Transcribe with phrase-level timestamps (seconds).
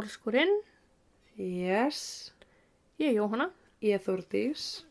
[0.00, 0.52] Mórskúrin.
[1.36, 2.32] Yes.
[2.98, 3.50] Ég er Jóhanna
[3.84, 4.84] Ég er Þórdís.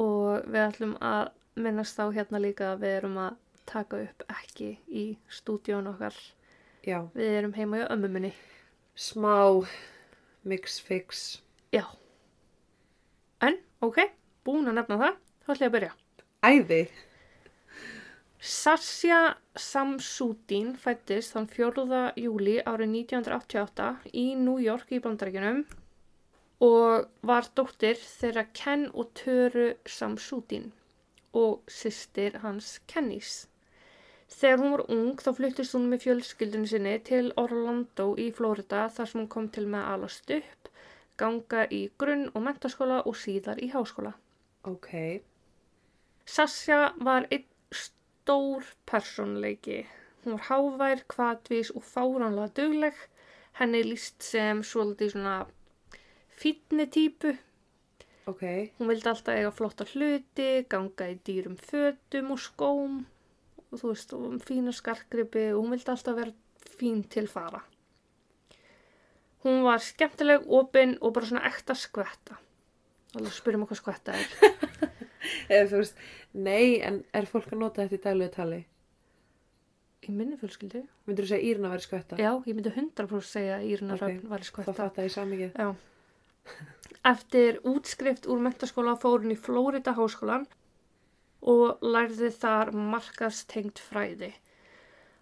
[0.00, 1.30] og við ætlum að
[1.60, 6.14] minnast á hérna líka að við erum að taka upp ekki í stúdíón okkar.
[6.86, 7.02] Já.
[7.14, 8.30] Við erum heima í ömmu minni.
[8.96, 9.66] Smá
[10.44, 11.40] mix fix.
[11.74, 11.84] Já.
[13.42, 13.98] En, ok,
[14.46, 15.92] búin að nefna það, þá ætlum ég að byrja.
[16.46, 16.80] Æði.
[18.40, 21.82] Sasha Samsudin fættist þann 4.
[22.16, 25.58] júli árið 1988 í New York í Bandarækjunum
[26.64, 30.70] og var dóttir þeirra Ken og Töru Samsudin
[31.36, 33.44] og sýstir hans Kennys.
[34.32, 39.12] Þegar hún var ung þá fluttist hún með fjölskyldinu sinni til Orlando í Florida þar
[39.12, 40.72] sem hún kom til með að alast upp,
[41.20, 44.16] ganga í grunn- og mentaskóla og síðar í háskóla.
[44.64, 45.20] Ok.
[46.24, 47.44] Sasha var einn
[48.30, 49.86] stór persónleiki.
[50.22, 52.94] Hún var hávær, kvatvís og fáránlega dugleg.
[53.58, 55.32] Henni líst sem svolítið svona
[56.38, 57.32] fítni típu.
[58.30, 58.44] Ok.
[58.78, 63.00] Hún vildi alltaf eiga flotta hluti, ganga í dýrum fötum og skóm
[63.70, 67.64] og þú veist, og fína skarkgripi og hún vildi alltaf vera fín til fara.
[69.42, 72.38] Hún var skemmtileg, opinn og bara svona ekta skvetta.
[73.16, 74.34] Alveg spyrjum hvað skvetta er.
[75.52, 78.60] Eða þú veist, nei, en er fólk að nota þetta í daglegu tali?
[80.00, 80.80] Í minni fjölskyldu.
[81.06, 82.16] Myndur þú segja Írna verið skvetta?
[82.16, 84.14] Já, ég myndi 100% segja að Írina Ok, okay.
[84.16, 85.58] Röfn var Þá fattar ég samikið.
[85.60, 85.68] Já.
[87.10, 90.46] Eftir útskrift úr mentaskóla fór hún í Flórida háskólan
[91.52, 94.32] og lærði þar markastengt fræði.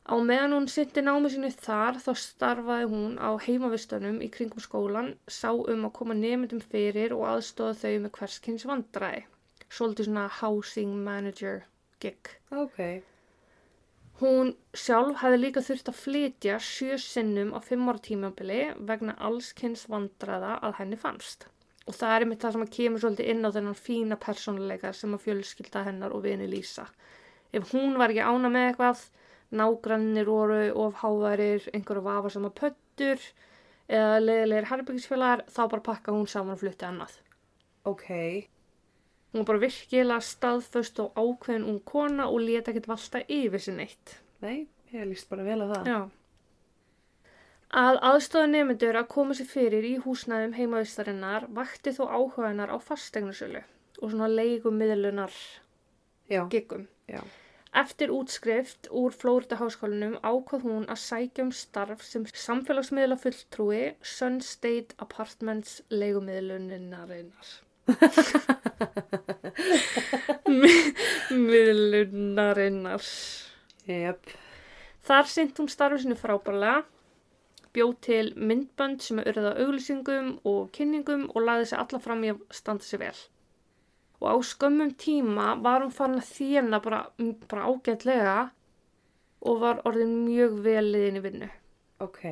[0.09, 5.11] Á meðan hún syndi námi sinni þar þá starfaði hún á heimavistunum í kringum skólan,
[5.27, 9.27] sá um að koma nefndum fyrir og aðstóða þau með hverskins vandræði.
[9.69, 11.63] Svolítið svona housing manager
[12.01, 12.33] gig.
[12.51, 12.81] Ok.
[14.19, 19.85] Hún sjálf hefði líka þurft að flytja sjö sinnum á fimm ára tímabili vegna allskynns
[19.93, 21.47] vandræða að henni fannst.
[21.87, 25.15] Og það er einmitt það sem að kemur svolítið inn á þennan fína persónuleika sem
[25.15, 26.89] að fjölskylda hennar og vini lýsa.
[27.55, 29.07] Ef hún var ekki ána með eitthvað,
[29.61, 33.23] nágrannir voru of háværir, einhverju vafa sama pöttur
[33.89, 37.15] eða leðilegir herbyggisfélagar, þá bara pakka hún saman og flutti annað.
[37.89, 38.09] Ok.
[39.33, 43.85] Hún var bara virkilega staðföst og ákveðin ung kona og leta ekkert valta yfir sinni
[43.85, 44.15] eitt.
[44.41, 45.91] Nei, ég líst bara vel að það.
[45.93, 45.99] Já.
[47.79, 52.81] Að aðstofa nefnendur að koma sér fyrir í húsnæðum heimavistarinnar vakti þó áhuga hennar á
[52.81, 53.61] fastegnusölu
[54.01, 55.37] og svona leigumiðlunar
[56.33, 56.47] Já.
[56.49, 56.89] giggum.
[57.77, 64.41] Eftir útskrift úr Flórida háskólanum ákvað hún að sækja um starf sem samfélagsmiðla fulltrúi Sun
[64.41, 67.68] State Apartments leigumiðlunarinnar.
[70.49, 70.93] Mi-
[71.33, 73.05] Miðlunarinnar.
[73.89, 74.31] Jep.
[75.09, 76.83] Þar sint hún starfið sinu frábærlega,
[77.77, 82.33] bjóð til myndbönd sem er urða auglýsingum og kynningum og laði sig alla fram í
[82.35, 83.17] að standa sig vel.
[84.21, 87.01] Og á skömmum tíma var hún farin að þjána bara,
[87.49, 88.39] bara ágætlega
[89.47, 91.51] og var orðin mjög vel liðin í vinnu.
[92.03, 92.23] Ok.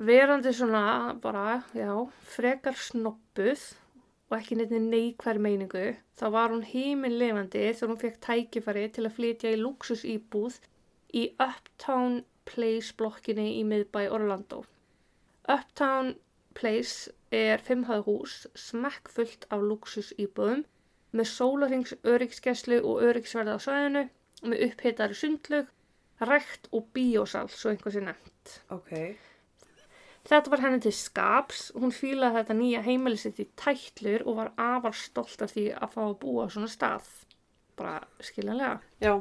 [0.00, 1.92] Verandi svona bara, já,
[2.34, 3.62] frekar snoppuð
[4.30, 5.86] og ekki neitt neikværi meiningu,
[6.18, 10.58] þá var hún heiminn lifandi þegar hún fekk tækifæri til að flytja í luxusýbúð
[11.18, 14.62] í Uptown Place blokkinni í miðbæ Orlando.
[15.50, 16.14] Uptown
[16.54, 20.62] Place er fimmhæð hús, smekkfullt af luxusýbúðum
[21.10, 24.04] með sólarings öryggsgæslu og öryggsverði á svæðinu,
[24.46, 25.66] með upphittari sundlug,
[26.22, 28.60] rekt og bíósal, svo einhver sé nefnt.
[28.70, 28.94] Ok.
[30.28, 34.50] Þetta var henni til skaps, hún fílaði þetta nýja heimili sitt í tætlur og var
[34.60, 37.08] afar stolt af því að fá að búa á svona stað.
[37.80, 38.80] Bara skiljanlega.
[39.00, 39.14] Já.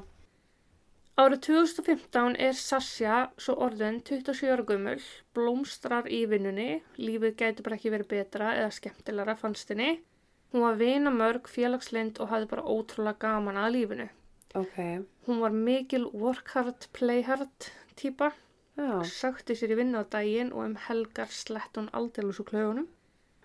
[1.19, 4.99] Árið 2015 er Sasha svo orðin 27 ára gömul,
[5.35, 9.97] blómstrar í vinnunni, lífið gæti bara ekki verið betra eða skemmtilegra fannst henni.
[10.51, 14.07] Hún var vina mörg, félagslind og hafði bara ótrúlega gaman að lífinu.
[14.57, 14.77] Ok.
[15.27, 18.48] Hún var mikil work hard, play hard típa Já.
[19.09, 22.87] Sökti sér í vinnu á daginn og um helgar slett hún aldrei úr klögunum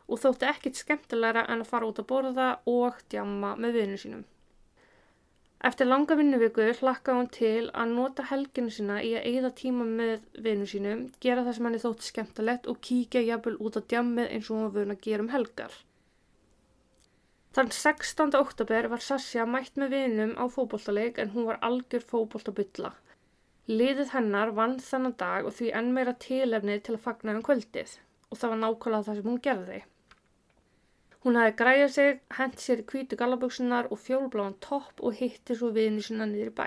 [0.04, 4.24] og þótti ekkit skemmtilegra en að fara út að borða og djamma með vinnu sínum.
[5.64, 10.26] Eftir langa vinnuviku hlakkaði hún til að nota helginu sína í að eigða tíma með
[10.46, 14.50] vinnu sínum, gera það sem henni þótti skemmtilegt og kíkja jafnvel út á djammið eins
[14.50, 15.78] og hún var vun að gera um helgar.
[17.56, 18.36] Þann 16.
[18.36, 22.92] oktober var Sasja mætt með vinum á fótboltaleik en hún var algjör fótboltabylla.
[23.70, 27.94] Liðið hennar vann þannan dag og því enn meira tilefni til að fagna um kvöldið
[28.28, 29.78] og það var nákvæmlega það sem hún gerði.
[31.24, 35.70] Hún hafi græjað sig, hent sér í hvítu gallaböksunar og fjólbláan topp og hitti svo
[35.72, 36.66] vinu sinna niður í bæ.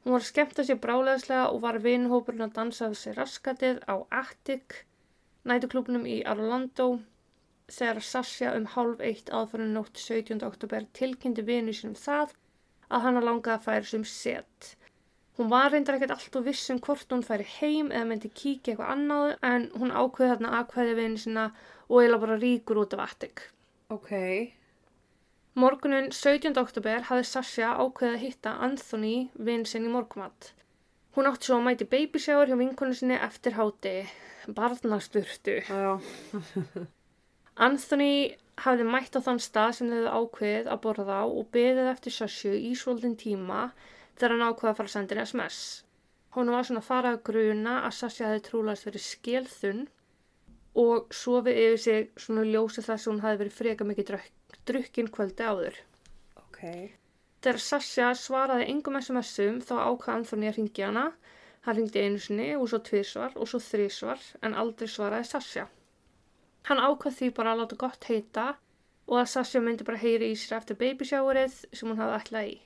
[0.00, 4.00] Hún var að skemmta sér bráleðslega og var vinhópurinn að dansa við sér raskatið á
[4.22, 4.78] Attic,
[5.44, 6.86] nætuklubnum í Orlando,
[7.68, 10.40] þegar Sasha um hálf eitt aðfarinu nótt 17.
[10.48, 12.32] oktober tilkynnti vinu sínum það
[12.88, 14.76] að hann langaði að færa sem set.
[15.38, 18.74] Hún var reyndar ekkert allt og viss um hvort hún færi heim eða myndi kíkja
[18.74, 21.44] eitthvað annað en hún ákveði þarna aðkvæði vinu sína
[21.88, 23.44] og eiginlega bara ríkur út af Attic.
[23.90, 24.10] Ok.
[25.58, 26.54] Morgunin 17.
[26.60, 29.14] oktober hafði Sasha ákveðið að hitta Anthony
[29.48, 30.52] vinn sinn í morgumat.
[31.16, 33.94] Hún átti svo að mæti babyshower hjá vinkonu sinni eftir háti,
[34.54, 35.56] barnasturtu.
[35.66, 35.98] Já.
[37.66, 42.14] Anthony hafði mætt á þann stað sem þau ákveðið að borða á og beðið eftir
[42.14, 43.70] Sasha í svolítinn tíma
[44.16, 45.60] þegar hann ákveði að fara að senda henni SMS.
[46.34, 49.80] Hún var svona að fara að gruna að Sasha hefði trúlega verið skilþunn
[50.78, 54.36] og sofið yfir sig svona ljósið þess að hún hefði verið freka mikið drukk
[54.70, 55.80] drukkin kvöldi áður.
[56.38, 56.60] Ok.
[57.42, 61.04] Þegar Sasha svaraði engum SMS-um þá ákvað Anthony að ringi hana.
[61.66, 65.66] Hann ringdi einu sinni og svo tvísvar og svo þrísvar en aldrei svaraði Sasha.
[66.68, 68.46] Hann ákvað því bara að láta gott heita
[69.10, 72.58] og að Sasha myndi bara heyri í sér eftir babyshowerið sem hún hafði ætlað í.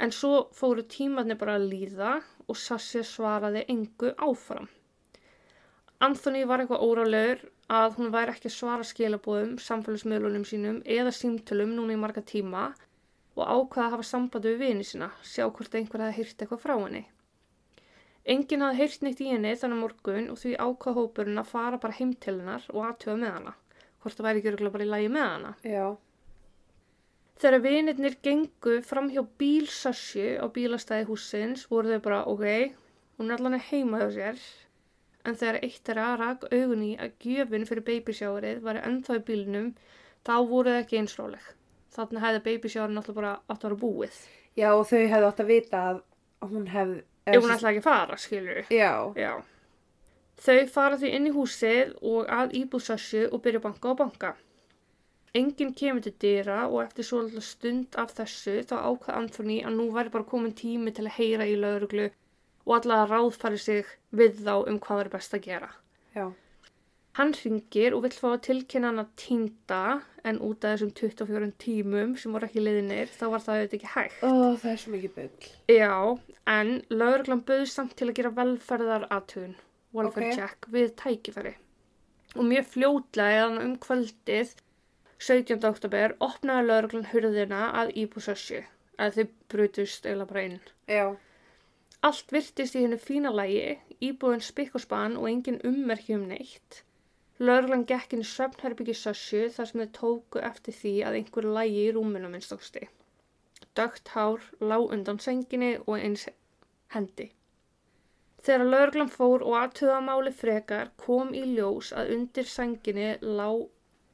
[0.00, 2.12] En svo fóru tímarnir bara að líða
[2.48, 4.68] og Sasha svaraði engu áfram.
[6.02, 11.94] Anthony var eitthvað órálegur að hún væri ekki svara skilabóðum, samfélagsmiðlunum sínum eða símtölum núna
[11.94, 12.72] í marga tíma
[13.36, 16.74] og ákvaða að hafa sambandi við vini sína, sjá hvort einhver hefði hýrt eitthvað frá
[16.74, 17.04] henni.
[18.32, 21.96] Enginn hafði hýrt neitt í henni þannig morgun og því ákvaða hópurinn að fara bara
[22.00, 23.54] heim til hennar og aðtöfa með hana,
[24.02, 25.54] hvort það væri ekki örgulega bara í lagi með hana.
[25.66, 25.86] Já.
[27.40, 32.74] Þegar vinirnir gengu fram hjá bílsasju á bílastæði húsins voru þau bara, ok,
[33.18, 34.44] hún er allan heima hjá sér,
[35.26, 39.24] en þegar eitt er að rak augun í að gjöfin fyrir babysjáurið var ennþá í
[39.30, 39.72] bílnum,
[40.26, 41.48] þá voru það ekki einsróleg.
[41.92, 44.20] Þannig hefði babysjáurinn alltaf bara átt að vera búið.
[44.56, 47.02] Já, og þau hefðu átt að vita að hún hefði...
[47.22, 48.62] Ef hún ætlaði ekki að fara, skilur.
[48.72, 48.92] Já.
[49.16, 49.32] Já.
[50.42, 54.32] Þau fara því inn í húsið og að íbúðsassu og byrja banka og banka.
[55.32, 59.86] Enginn kemur til dýra og eftir svolítið stund af þessu þá ákvað Anthony að nú
[59.94, 62.10] væri bara komin tími til að heyra í lauruglu
[62.66, 65.70] og allavega ráðfæri sig við þá um hvað er best að gera.
[66.12, 66.26] Já.
[67.16, 69.80] Hann ringir og vill fá að tilkynna hann að týnda
[70.28, 73.90] en út af þessum 24 tímum sem voru ekki liðinir þá var það auðvitað ekki
[73.94, 74.18] hægt.
[74.20, 75.48] Ó, það er svo mikið byll.
[75.72, 75.94] Já,
[76.56, 79.56] en lauruglan bauð samt til að gera velferðar aðtun,
[79.96, 80.36] welfare Ok.
[80.36, 81.54] check, við tækifæri.
[82.36, 84.54] Og mjög fljótlega eða um kvöldið
[85.22, 85.62] 17.
[85.68, 88.64] oktober opnaði lauruglan hurðina að íbúsössu,
[88.98, 90.56] að þau brutust eða bara inn.
[90.90, 91.04] Já.
[92.08, 96.80] Allt virtist í hennu fína lagi, íbúðin spikk og spann og engin ummerki um neitt.
[97.38, 101.86] Lörglan gekk inn í söfnherbyggi Sassu þar sem þau tóku eftir því að einhver lagi
[101.86, 102.88] í rúminu minnstoksti.
[103.78, 106.26] Dögt hár lá undan senginni og eins
[106.96, 107.30] hendi.
[108.42, 113.46] Þegar lörglan fór og aðtöða máli frekar kom í ljós að undir senginni lá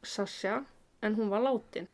[0.04, 0.66] Sasha
[1.02, 1.86] en hún var látin.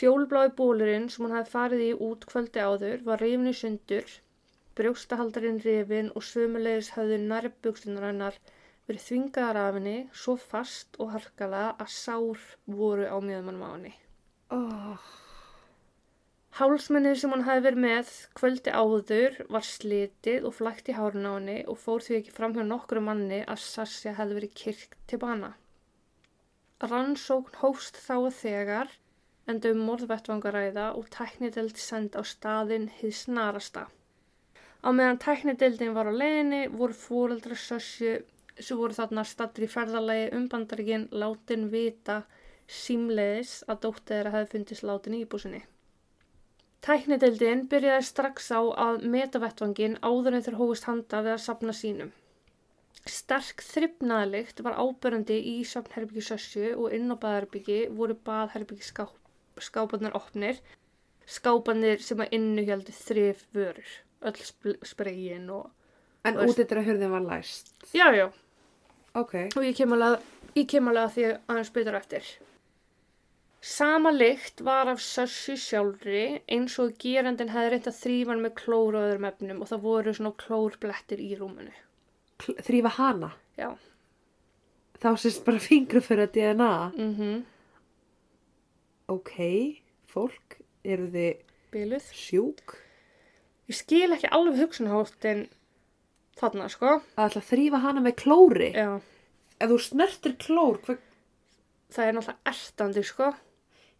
[0.00, 4.20] Fjólblái bólurinn sem hún hafði farið í út kvöldi áður var rifin í sundur
[4.80, 8.36] brjóstahaldarinn rifin og sömulegis hafði nærbuksunar hennar
[8.88, 12.44] verið þvingaðar af henni svo fast og harkala að sár
[12.80, 13.92] voru á miðumannum á henni.
[14.50, 14.58] Ó,
[16.60, 21.32] Hálsmennið sem hún hafði verið með kvöldi áður var slitið og flækt í hárun á
[21.36, 25.20] henni og fór því ekki fram hjá nokkru manni að Sasja hefði verið kirkt til
[25.22, 25.54] bana.
[26.80, 28.92] Rannsókn hófst þá þegar
[29.50, 33.82] enda um morðvettvangaræða og tæknideld send á staðinn hið snarasta.
[34.80, 38.14] Á meðan tæknideldin var á leiðinni voru fóreldra Sasju
[38.56, 42.22] sem voru þarna stattur í ferðalagi um bandaríkin látin vita
[42.80, 45.60] símleiðis að dóttið þeirra hefði fundist látin í íbúsinni.
[46.86, 51.76] Tæknideildin byrjaði strax á að meta vettvangin áður en þeir hófust handa við að sapna
[51.76, 52.14] sínum.
[53.10, 59.14] Sterk þryfnaðlikt var ábyrjandi í sapnherbyggi Sössju og inn á baðherbyggi voru baðherbyggi skáp,
[59.56, 60.60] skápanir opnir,
[61.26, 63.90] skápanir sem að innuhjaldi þrif vörur,
[64.28, 65.70] öll sp- sprayin og...
[66.28, 67.72] en útidra hurðin var læst.
[67.96, 68.28] Já, já,
[69.16, 69.34] Ok.
[69.56, 70.20] og ég kem alveg,
[70.54, 72.26] að því aðeins betur eftir.
[73.60, 78.54] Sama lykt var af Sössu sjálfri eins og gerandin hefði reynt að þrýfa hann með
[78.60, 81.74] klór og öðrum efnum og það voru svona klórblettir í rúmunu.
[82.40, 83.32] Þrýfa hana.
[83.60, 83.70] Já.
[85.00, 86.74] Þá sést bara fingur fyrir DNA.
[86.96, 87.40] Mm
[89.10, 89.32] Ok,
[90.06, 91.40] fólk, eru þið
[91.74, 92.04] Biluð.
[92.14, 92.76] sjúk?
[93.66, 95.48] Ég skil ekki alveg hugsunaháttin
[96.38, 97.00] þarna, sko.
[97.18, 98.70] Að þrýfa hana með klóri.
[98.70, 99.00] Já.
[99.58, 101.02] Ef þú snertir klór, hvað...
[101.90, 103.32] Það er náttúrulega ertandi, sko.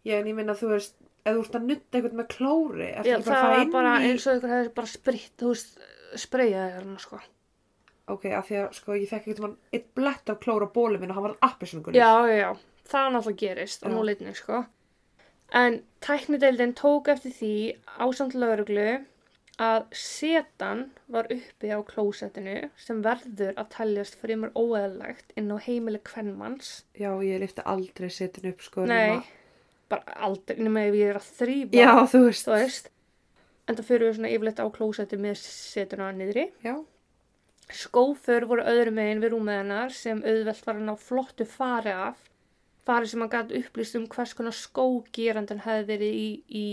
[0.07, 0.95] Já, en ég minna þú veist,
[1.25, 3.93] ef þú ert að nutta eitthvað með klóri, er Já, bara að það inn bara
[3.99, 4.07] í...
[4.07, 5.75] eins og ykkur hefði bara spritt, þú veist,
[6.23, 7.19] spreyjaði hérna, sko.
[8.11, 11.17] Ok, af því að, sko, ég fekk eitthvað eitt blett af klóra bólum minn og
[11.19, 11.93] hann var appisungur.
[11.95, 12.51] Já, já, já,
[12.91, 13.93] það er náttúrulega gerist á Já.
[13.95, 14.65] núleitni, sko.
[15.53, 17.53] En tæknideildin tók eftir því
[17.99, 18.85] ásamt lauruglu
[19.61, 25.99] að setan var uppi á klósettinu sem verður að teljast fremur óeðlegt inn á heimili
[26.07, 26.83] kvennmanns.
[26.97, 28.85] Já, ég lifti aldrei setin upp, sko.
[28.85, 29.23] Nei, nema-
[29.91, 32.47] bara aldrei, nema ef ég er að þrýfa, Já, þú veist.
[32.47, 32.89] þú veist.
[33.67, 36.47] En það fyrir við svona yfirleitt á klósetti með setuna niðri.
[36.63, 36.77] Já.
[37.71, 42.19] Skófur voru öðru megin við rúmið hennar sem auðvelt var að ná flottu fari af.
[42.85, 44.85] Fari sem hann gæti upplýst um hvers konar skó
[45.15, 46.65] gerandin hefði verið í, í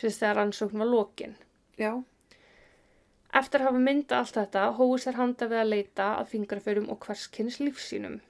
[0.00, 1.36] sérst þegar rannsókn var lokin.
[1.78, 1.92] Já.
[3.36, 7.02] Eftir að hafa myndað allt þetta, hóðu sér handa við að leita að fingraförum og
[7.04, 8.20] hverskins lífsínum.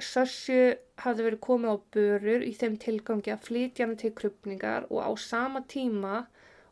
[0.00, 5.04] Sössju hafði verið komið á börur í þeim tilgangi að flytja hann til krupningar og
[5.04, 6.24] á sama tíma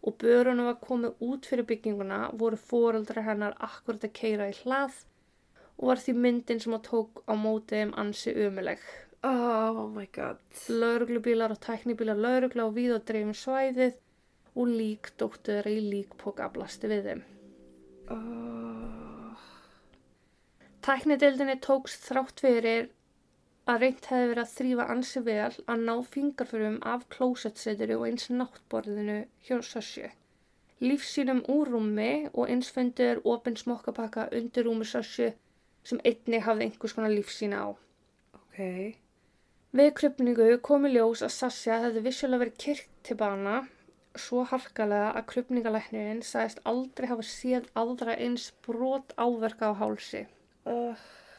[0.09, 5.03] og börunum var komið út fyrir bygginguna voru fóraldra hennar akkurat að keira í hlað
[5.79, 8.83] og var því myndin sem að tók á mótiðum ansi umuleg.
[9.27, 10.41] Oh my god.
[10.69, 13.99] Lauruglubílar og tæknibílar laurugla á víð og dreifum svæðið
[14.59, 17.25] og lík dóttu þeirra í líkpoka blasti við þeim.
[18.15, 19.45] Oh.
[20.87, 22.89] Tæknideildinni tókst þrátt fyrir
[23.69, 28.31] að reynt hefði verið að þrýfa ansi vel að ná fingarförum af klósettseturu og eins
[28.33, 30.09] náttborðinu hjá Sössju.
[30.85, 35.33] Lífsýnum úr rúmi og eins fundur opinn smokkapakka undir rúmi Sössju
[35.89, 37.69] sem einnig hafði einhvers konar lífsýna á.
[38.39, 38.59] Ok.
[39.79, 43.59] Við krupningu komi ljós að Sasja hefði vissulega verið kyrkt til bana
[44.19, 50.25] svo harkalega að krupningalæknirinn sagðist aldrei hafa séð aðra eins brot áverka á hálsi
[50.69, 50.97] Uh,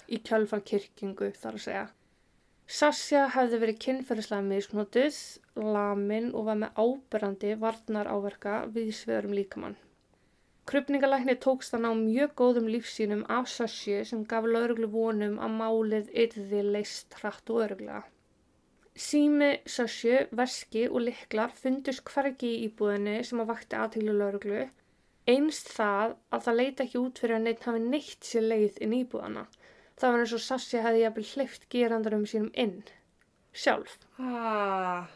[0.10, 1.82] í kjölfar kirkingu þar að segja.
[2.70, 5.16] Sasja hefði verið kynferðislega misnotuð,
[5.58, 9.78] lamin og var með áberandi varnar áverka við sveðurum líkamann.
[10.70, 16.12] Krupningalækni tókst að ná mjög góðum lífsýnum af Sasju sem gaf lauruglu vonum að málið
[16.26, 18.04] yrði leist hratt og öruglega.
[18.94, 24.68] Sími Sasju, veski og liklar fundust hvergi í íbúðinni sem að vakti aðteglu lauruglu
[25.30, 28.94] Einst það að það leita ekki út fyrir að neitt hafi neitt sér leið inn
[28.96, 29.44] í íbúðana.
[30.00, 32.78] Það var eins og Sassi hefði jafnvel hleyft gerandarum sínum inn.
[33.52, 33.98] Sjálf.
[34.20, 35.10] ah.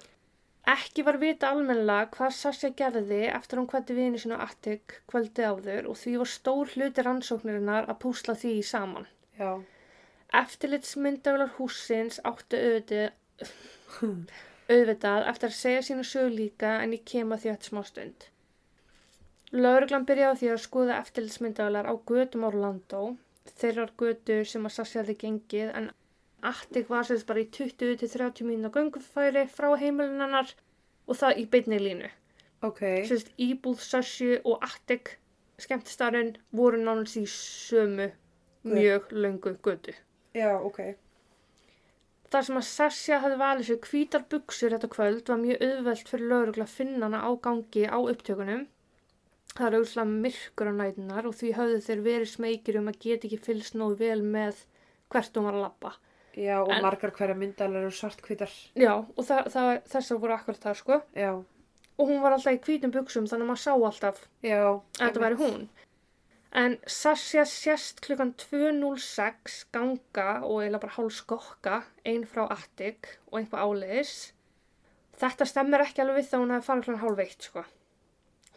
[0.73, 5.89] Ekki var vita almennilega hvað Sassi gerði eftir hún kvætti vini sínu Attic kvöldi áður
[5.91, 9.07] og því var stór hluti rannsóknirinnar að púsla því saman.
[9.39, 9.59] Já.
[10.39, 13.11] Eftirlitsmyndavilar húsins áttu auðvitað,
[14.71, 18.29] auðvitað eftir að segja sínu sög líka en ég kem að því eftir smá stund.
[19.53, 23.03] Lauruglan byrjaði á því að skoða eftirlitsmyndavilar á götum Orlando,
[23.51, 25.91] þeirrar götu sem að Sassi hefði gengið en
[26.43, 30.51] Attic var sérst bara í 20-30 mínúna göngufæri frá heimilinannar
[31.07, 32.09] og það í beinni línu.
[32.63, 32.81] Ok.
[33.07, 35.15] Sérst íbúð Sassi og Attic
[35.61, 38.09] skemmtistarinn voru nánast í sömu
[38.67, 39.95] mjög löngu götu.
[40.35, 40.95] Já, ok.
[42.33, 46.31] Þar sem að Sasja hefði valið sér hvítar buksur þetta kvöld var mjög auðvelt fyrir
[46.31, 48.63] laurugla að finna hana á gangi á upptökunum.
[49.53, 53.27] Það er auðvitað myrkur á nætunar og því höfðu þeir verið smekir um að geta
[53.29, 54.63] ekki fylgst nógu vel með
[55.13, 55.91] hvert hún var að labba.
[56.33, 58.49] Já, og En- margar hverja myndalar eru svartkvítar.
[58.73, 61.01] Já, og það, það, þessar voru akkurat það, sko.
[61.13, 61.31] Já.
[62.01, 64.61] Og hún var alltaf í hvítum buksum þannig að maður sá alltaf Já.
[64.65, 65.67] að þetta væri hún.
[66.53, 73.39] En Sasja sést klukkan 2.06 ganga og eiginlega bara hálf skokka, ein frá Attic og
[73.39, 74.31] einhvað áleiðis.
[75.21, 77.63] Þetta stemmir ekki alveg við þá hún hefði farið klukkan hálf eitt, sko.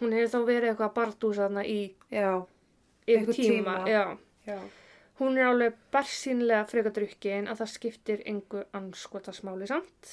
[0.00, 1.78] Hún hefði þá verið eitthvað að bardúsa þarna í
[2.12, 2.30] Já.
[3.06, 3.76] Einhvern tíma.
[3.76, 3.76] tíma.
[3.88, 4.02] Já.
[4.46, 4.58] Já.
[5.20, 10.10] Hún er alveg bersýnlega frekadrukkin að það skiptir engu anskotasmáli samt.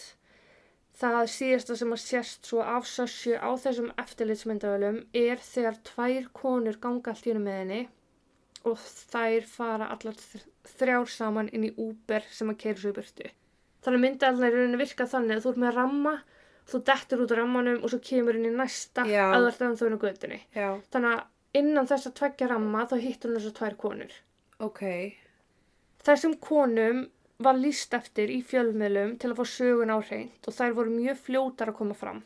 [0.94, 6.78] Það síðasta sem að sést svo af Sassu á þessum eftirlitsmyndavölum er þegar tvær konur
[6.80, 7.82] ganga allt í hennu með henni
[8.70, 8.78] og
[9.12, 10.46] þær fara allar þr-
[10.78, 13.32] þrjár saman inn í Uber sem að keira svo í burtu.
[13.84, 16.14] Þannig að myndaðalna er rauninni virka þannig að þú ert með ramma,
[16.70, 19.26] þú dettur út úr rammanum og svo kemur inn í næsta Já.
[19.32, 20.40] að er þú inn á göttunni.
[20.56, 20.70] Já.
[20.94, 24.16] Þannig að innan þess að tveggja ramma þá hittur hún þessar tvær konur.
[24.64, 24.84] Ok.
[26.04, 27.06] Þessum konum
[27.44, 31.20] var líst eftir í fjölmiðlum til að fá sögun á hreint og þær voru mjög
[31.28, 32.22] fljótar að koma fram.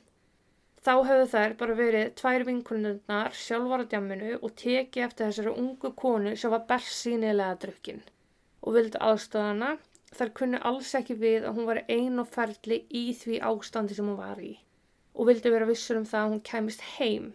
[0.87, 5.91] Þá hefðu þær bara verið tvær vinkunundnar sjálfar á djamminu og tekið eftir þessari ungu
[5.99, 8.03] konu sem var bersýnilega drukkin
[8.61, 9.73] og vildi aðstöðana.
[10.17, 14.07] Þær kunni alls ekki við að hún var ein og ferli í því ástandi sem
[14.09, 14.55] hún var í
[15.17, 17.29] og vildi vera vissur um það að hún kæmist heim.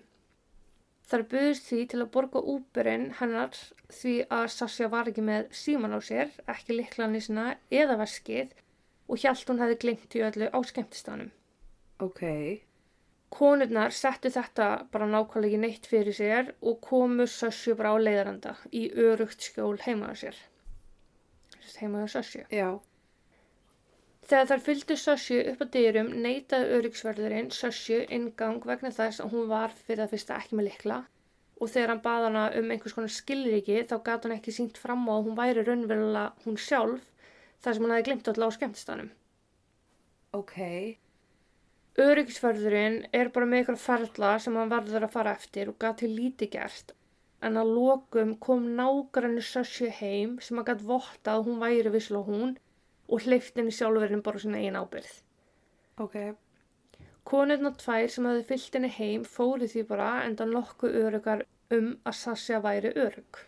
[1.11, 3.57] Þar buðist því til að borga úberinn hennar
[3.93, 8.55] því að Sasja var ekki með síman á sér, ekki liklanisina eða veskið
[9.11, 11.33] og hjælt hún hefði glemt í öllu á skemmtistanum.
[12.01, 12.23] Ok.
[13.33, 18.57] Konurnar settu þetta bara nákvæmlega ekki neitt fyrir sér og komu Sössju bara á leiðaranda
[18.71, 20.41] í örugt skjól heimaða sér.
[21.81, 22.43] Heimaða Sössju.
[22.53, 22.69] Já.
[24.29, 29.49] Þegar þær fylgdu Sössju upp á dyrum neitaði öryggsverðurinn Sössju ingang vegna þess að hún
[29.51, 30.99] var fyrir það fyrsta ekki með likla
[31.63, 35.05] og þegar hann bað hana um einhvers konar skilriki þá gæti hann ekki sínt fram
[35.07, 37.11] á að hún væri raunverulega hún sjálf
[37.63, 39.13] þar sem hann hefði glimt alltaf á skemmtistanum.
[40.39, 40.57] Ok.
[42.03, 46.55] Öryggisverðurinn er bara með ykkur ferla sem hann verður að fara eftir og gæti lítið
[46.57, 46.95] gert
[47.49, 52.23] en að lokum kom nágrannu Sössju heim sem hann gæti votta að hún væri vissla
[52.27, 52.57] hún
[53.09, 55.15] og hleyfti henni sjálfurinn bara sína einn ábyrð.
[56.05, 56.17] Ok.
[57.29, 61.45] Konurna tvær sem hafði fyllt henni heim fóru því bara enda nokkuð örugar
[61.75, 63.43] um að Sasja væri örug.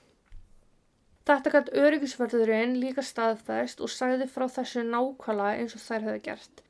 [1.24, 6.62] Þetta gætt öryggisverðurinn líka staðfæst og sagði frá þessu nákvæmlega eins og þær höfðu gert.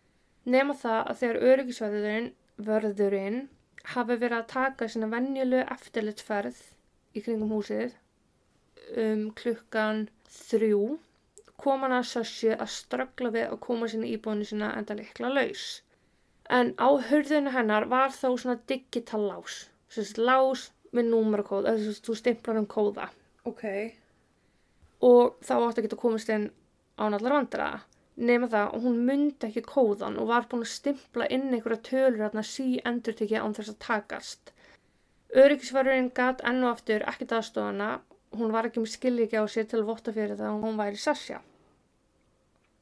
[0.45, 2.31] Nema það að þegar öryggisverðurinn
[2.69, 3.40] vörðurinn
[3.95, 6.62] hafi verið að taka sína venjulegu eftirlitsferð
[7.14, 7.94] í kringum húsið
[9.00, 10.99] um klukkan þrjú
[11.64, 15.64] kom hann að Sassi að ströggla við að koma sinni íbúinu sína enda likla laus.
[16.50, 19.54] En á hurðinu hennar var þó svona digital lás,
[19.88, 23.09] svona lás með númerakóð, þess að þú stimplar um kóða
[23.49, 23.64] Ok.
[25.00, 26.50] og þá átti að geta komist inn
[26.99, 27.80] án allar vandræða.
[28.16, 32.21] Nema það og hún myndi ekki kóðan og var búin að stimpla inn einhverja tölur
[32.23, 34.53] þarna sí endur tekið án þess að takast.
[35.34, 37.88] Öryggisverðurinn gat enn og aftur ekkert aðstofana,
[38.38, 41.00] hún var ekki með skilíki á sér til að votta fyrir það og hún væri
[41.02, 41.40] Sasja.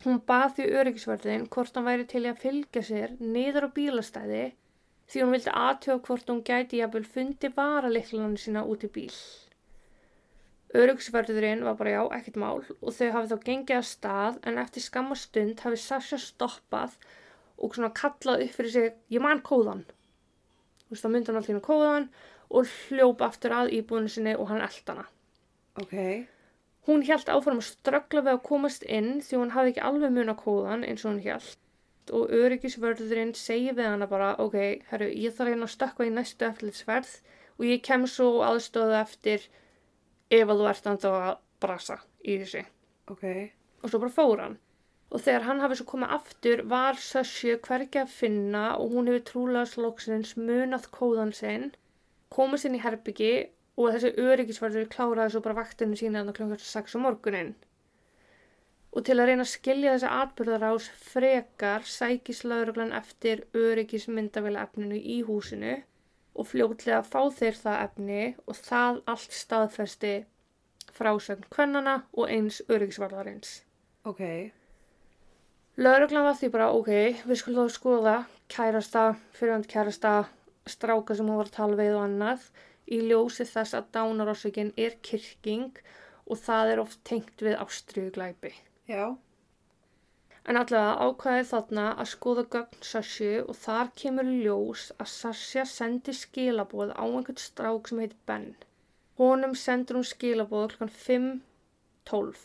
[0.04, 4.43] Hún bað því öryggisverðin hvort hann væri til í að fylgja sér niður á bílastæði
[5.12, 9.17] því hún vildi aðtjóða hvort hún gæti jafnvel fundi varaliklanu sína út í bíl.
[10.76, 14.84] Öryggisverðurinn var bara já, ekkert mál og þau hafið þá gengið að stað en eftir
[14.84, 17.00] skamma stund hafið Sasha stoppað
[17.56, 19.84] og svona kallað upp fyrir sig, ég man kóðan.
[20.84, 22.08] Þú veist, þá myndi hann alltaf hérna kóðan
[22.52, 25.06] og hljópa aftur að íbúinu sinni og hann eldana.
[25.80, 25.97] Ok.
[26.86, 30.32] Hún hjælt áfram að ströggla við að komast inn því hún hafði ekki alveg mun
[30.34, 31.58] á kóðan eins og hún hjælt.
[32.12, 34.56] Og öryggisvörðurinn segi við hana bara, ok,
[34.91, 37.12] herru, ég þarf hérna að stökka í næstu eftirlitsverð
[37.58, 39.47] og ég kem svo aðstöðu eftir
[40.32, 42.65] ef að þú ert ennþá að brasa í þessu.
[43.15, 43.25] Ok.
[43.82, 44.58] Og svo bara fór hann.
[45.12, 49.25] Og þegar hann hafi svo komið aftur var Sössju hvergi að finna og hún hefur
[49.28, 51.71] trúlega slóksins munað kóðan sinn,
[52.32, 53.34] komist inn í herbyggi
[53.80, 57.54] og þessi öryggisvarður kláraði svo bara vaktinu sína þannig klokkur 6 um morgunin.
[58.92, 65.23] Og til að reyna að skilja þessi atbyrðarás frekar sækis lauruglan eftir öryggismyndavila efninu í
[65.28, 65.78] húsinu
[66.36, 70.12] og fljótlega fá þeir það efni og það allt staðfesti
[70.92, 73.62] frásögn kvennana og eins öryggisvarðarins.
[74.04, 74.23] Ok.
[75.80, 76.92] Lauruglan var því bara, ok,
[77.25, 78.16] við skulum þá skoða
[78.52, 80.12] kærasta, fyrirvænt kærasta,
[80.69, 82.47] stráka sem hún var að tala við og annað
[82.93, 85.83] í ljósi þess að dánarorsökin er kyrking
[86.27, 88.53] og það er oft tengt við ástriðuglæpi.
[88.91, 89.17] Já.
[90.43, 96.15] En allavega ákvæði þarna að skoða gögn Sassi og þar kemur ljós að Sassi sendi
[96.19, 98.49] skilaboð á einhvern strák sem heit Ben.
[99.21, 102.41] Honum sendur hún skilaboð klukkan 5.12,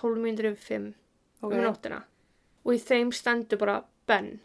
[0.00, 0.88] 12 mínútur yfir 5
[1.40, 1.52] Ok.
[1.54, 2.02] um nóttina
[2.64, 3.76] og í þeim stendur bara
[4.10, 4.40] Ben.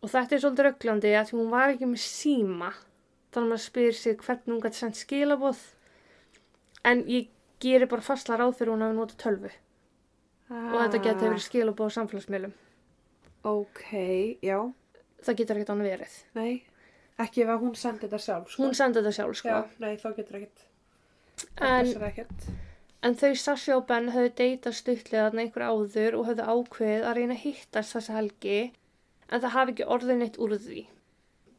[0.00, 2.70] Og þetta er svolítið rögglandi að því hún var ekki með síma
[3.30, 5.60] þannig að maður spyr sig hvernig hún gæti sendt skilaboð
[6.88, 7.28] en ég
[7.60, 9.52] gerir bara fastla ráð fyrir hún við nota tölvu
[10.50, 12.54] og þetta getur verið skilaboð á samfélagsmiðlum.
[13.46, 13.84] Ok,
[14.44, 14.58] já.
[15.20, 16.16] Það getur ekkert annað verið.
[16.36, 16.50] Nei.
[17.20, 18.64] Ekki ef að hún sendi þetta sjálf, sko.
[18.64, 19.52] Hún sendi þetta sjálf, sko.
[19.52, 20.64] Já, nei, þá getur ekkert.
[21.60, 22.26] En,
[23.06, 27.36] en þau Sassi og Ben höfðu deytað stuttlega einhver áður og höfðu ákveðið að reyna
[27.36, 28.58] að hittast þessa helgi
[29.30, 30.82] en það hafi ekki orðið neitt úr því.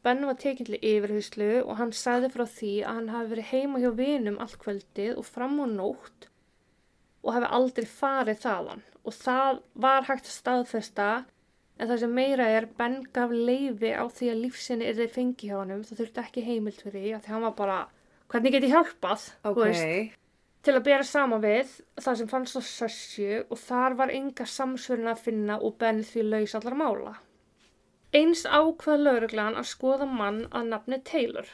[0.02, 3.82] Ben var tekinn til yfirhyslu og hann sagði frá því að hann hafi verið heima
[3.82, 6.26] hjá vinum allt kvöldið og fram á nótt
[7.22, 11.06] og hafi aldrei farið þaðan og það var hægt að staðfesta
[11.78, 15.48] en það sem meira er Ben gaf leifi á því að lífsinni er þeir fengi
[15.52, 17.78] hjá honum það þurfti ekki heimild fyrir því að hann var bara
[18.32, 19.62] hvernig get ég hjálpað þú Ok.
[19.62, 20.18] veist,
[20.66, 21.70] til að bera saman við
[22.02, 26.26] það sem fannst á Sössju og þar var enga samsvörun að finna og Ben því
[26.26, 27.14] laus allar mála.
[28.12, 31.46] Eins ákvað lauruglan að skoða mann að nafni Taylor.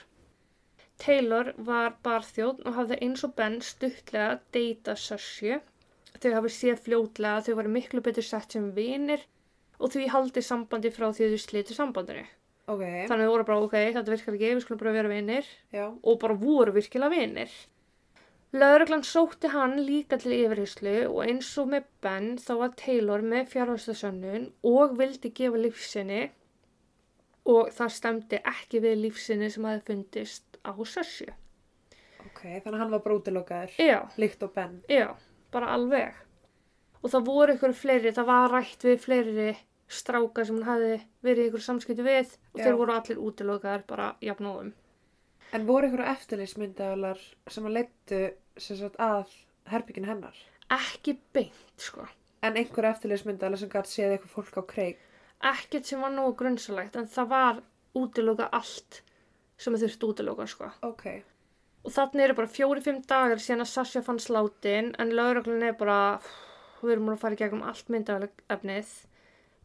[0.98, 5.60] Taylor var barþjóðn og hafði eins og Ben stuttlega deyta Sössju.
[6.18, 9.22] Þau hafði séð fljótlega að þau varu miklu betur sett sem vinir
[9.78, 12.24] og því haldi sambandi frá því þau slitu sambandinu.
[12.66, 12.82] Ok.
[12.82, 15.84] Þannig að þau voru bara, ok, þetta virkar ekki, við skulum bara vera vinir Já.
[15.94, 17.52] og bara voru virkilega vinir.
[18.58, 23.54] Lauruglan sótti hann líka til yfirheyslu og eins og með Ben þá var Taylor með
[23.54, 26.22] fjárhástasönnun og vildi gefa lífsinni
[27.48, 31.28] og það stemdi ekki við lífsinni sem hafi fundist á Sassu.
[32.28, 33.76] Ok, þannig að hann var brótilokaður.
[33.80, 34.82] Já, Líkt og Ben.
[34.90, 35.08] já,
[35.54, 36.14] bara alveg.
[37.02, 39.48] Og það voru ykkur fleiri, það var rætt við fleiri
[39.88, 42.64] strákar sem hún hafi verið ykkur samskipti við og Já.
[42.66, 44.72] þeir voru allir útilokaðar bara jafnóðum.
[45.56, 48.18] En voru ykkur eftirlýsmyndaðalar sem að leittu
[48.60, 49.32] sagt að
[49.72, 50.36] herbyggin hennar?
[50.74, 52.04] Ekki beint, sko.
[52.44, 55.00] En einhver eftirlýsmyndaðalar sem gæti séð eitthvað fólk á kreik?
[55.38, 57.60] Ekkert sem var nógu grunnsalegt en það var
[57.98, 59.02] útiloka allt
[59.58, 60.70] sem þau þurfti útiloka, sko.
[60.86, 61.04] Ok.
[61.86, 66.18] Og þannig eru bara fjóri-fimm dagar síðan að Sasha fann slátin en lögreglun er bara,
[66.82, 68.90] við erum múin að fara í gegnum allt myndafnið,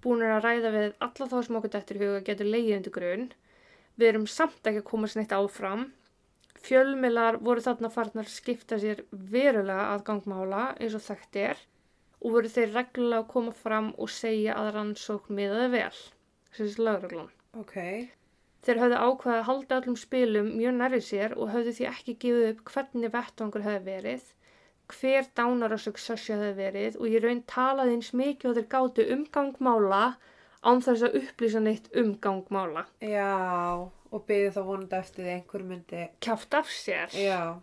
[0.04, 3.28] búin að ræða við alla þá sem okkur dættir huga getur leiðið undir grunn.
[3.98, 5.86] Við erum samt ekki að koma sér neitt áfram.
[6.64, 11.64] Fjölmiðlar voru þarna farnar skipta sér verulega að gangmála eins og þekkt er
[12.24, 16.04] og voru þeir reglulega að koma fram og segja að rannsókn miðaði vel,
[16.56, 17.32] þessi lögreglun.
[17.60, 17.76] Ok.
[18.64, 22.46] Þeir höfðu ákveðið að halda öllum spilum mjög nærri sér og höfðu því ekki gefið
[22.54, 24.30] upp hvernig vettvangur hefði verið,
[24.94, 30.04] hver dánarásök Sasha hefði verið og ég raun talaði eins mikið og þeir gátu umgangmála
[30.64, 32.86] án þess að upplýsa neitt umgangmála.
[33.04, 36.08] Já, og byggði þá vonandi eftir því einhver myndi.
[36.24, 37.16] Kjáft af sér.
[37.20, 37.60] Já.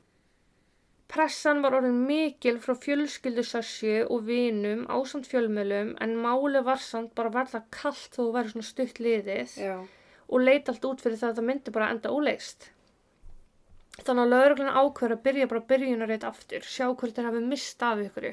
[1.10, 7.16] Pressan var orðin mikil frá fjölskyldu Sasha og vinum ásamt fjölmjölum en máli var samt
[7.18, 9.56] bara verða kallt þó að vera svona stutt liðið.
[9.58, 9.78] Já.
[10.30, 12.68] og leit allt út fyrir það að það myndi bara enda óleist.
[14.00, 18.02] Þannig að lögreglun ákveður að byrja bara byrjunarreit aftur, sjá hvort þeir hafi mist af
[18.04, 18.28] ykkur.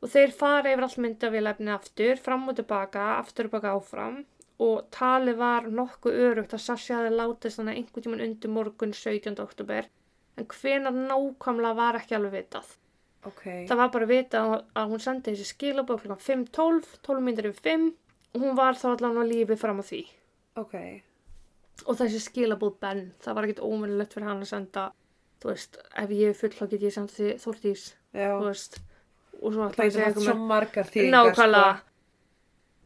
[0.00, 4.20] Og þeir fara yfir allt myndavélefni aftur, fram og tilbaka, aftur og baka áfram
[4.60, 9.40] og talið var nokkuð örugt að Sassi hafi látist þannig einhvern tíman undir morgun 17.
[9.40, 9.88] oktober
[10.40, 12.70] en hvenar nákvæmlega var ekki alveg vitað.
[13.28, 13.42] Ok.
[13.68, 16.14] Það var bara vitað að hún sendi þessi skilabók kl.
[16.16, 17.90] 5.12, 12 myndir yfir 5
[18.34, 20.00] og hún var þá allan á lífi fram á því.
[20.62, 20.76] Ok.
[21.88, 24.86] Og þessi skilabóð Ben, það var ekkert ómennilegt fyrir hann að senda,
[25.40, 27.84] þú veist, ef ég er full þá get ég senda því Þórtís,
[28.16, 28.80] þú veist,
[29.40, 31.30] og svo Það ætla ég að er svo margar með þýðingar.
[31.30, 31.78] nákvæmlega.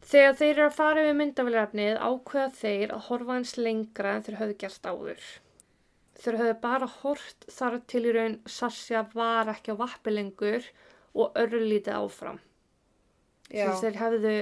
[0.05, 4.39] Þegar þeir eru að fara yfir myndafélagefnið ákveða þeir að horfa eins lengra en þeir
[4.41, 5.23] höfðu gert áður.
[6.15, 10.63] Þeir höfðu bara hort þar til í raun Sasja var ekki á vappi lengur
[11.15, 12.39] og örlítið áfram.
[13.51, 13.67] Já.
[13.69, 14.35] Þess þeir hefðu,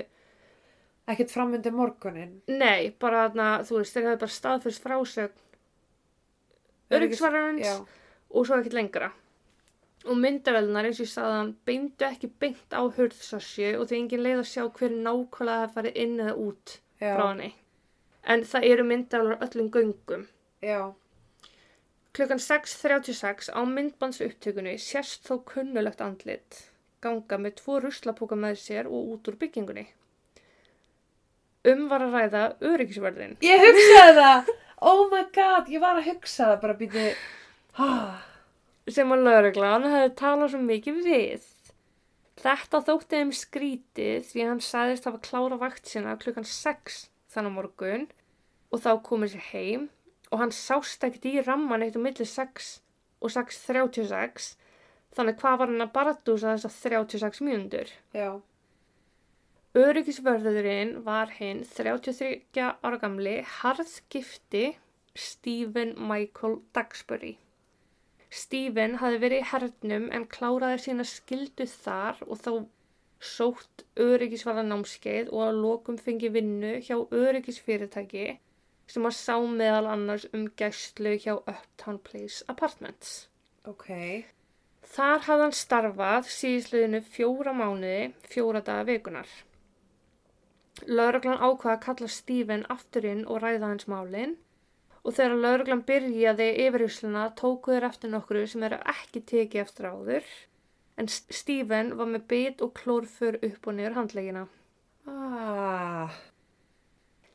[1.12, 2.38] Ekkert framöndi morgunin.
[2.47, 5.41] nei, bara þarna, þú veist, þeir hefðu bara staðfyrst frásögn
[6.93, 7.75] öryggisvararins Já.
[8.29, 9.09] og svo ekkert lengra.
[10.03, 14.23] Og myndavelnar eins og ég sagði hann beindu ekki beint á hurðsassi og því engin
[14.25, 17.13] leið að sjá hver nákvæmlega það farið inn eða út Já.
[17.15, 17.51] frá henni.
[18.23, 20.25] En það eru myndavelar á öllum göngum.
[20.63, 20.79] Já.
[22.13, 26.67] Klukkan 6.36 á myndbands upptökunni sérst þó kunnulegt andlit
[27.04, 29.86] ganga með tvo ruslapóka með sér og út úr byggingunni.
[31.67, 33.38] Um var að ræða öryggisverðin.
[33.43, 34.52] Ég hugsaði það.
[34.84, 37.08] Oh my god, ég var að hugsa það bara býti.
[37.80, 38.21] Ah.
[38.91, 41.45] sem að lauruglan hefði talað svo mikið við.
[42.43, 46.97] Þetta þótti þeim skrítið því hann sagðist hafa klára vakt sinna klukkan 6
[47.32, 48.06] þannig morgun
[48.73, 49.86] og þá komið sér heim
[50.34, 52.69] og hann sást ekkert í ramman eitt á milli 6
[53.22, 54.48] og 6.36
[55.13, 56.74] þannig hvað var hann að baratúsa þessar
[57.06, 57.93] 36 mjöndur.
[58.17, 58.41] Já.
[59.78, 64.65] Öryggisvörðurinn var hinn 33 ára gamli harðgifti
[65.13, 67.36] Stephen Michael Dagsbury.
[68.34, 72.52] Stephen hafði verið í hernum en kláraði sína skildu þar og þá
[73.24, 78.26] sótt öryggisvarða námskeið og að lokum fengi vinnu hjá öryggisfyrirtæki
[78.89, 83.28] sem að sá meðal annars um gæslu hjá Uptown Place Apartments.
[83.69, 83.89] Ok.
[84.93, 89.30] Þar hafði hann starfað síðisliðinu fjóra mánuði, fjóra daga vikunar.
[90.89, 94.36] Lauruglan ákvaða að kalla Stephen afturinn og ræða hans málinn
[95.04, 100.34] og þegar lauruglan byrjaði yfirhysluna tóku þeir eftir nokkru sem eru ekki tekið eftir áður
[100.98, 104.46] en Stephen var með bit og klórfur upp og niður handlegina.
[105.10, 106.13] Ah.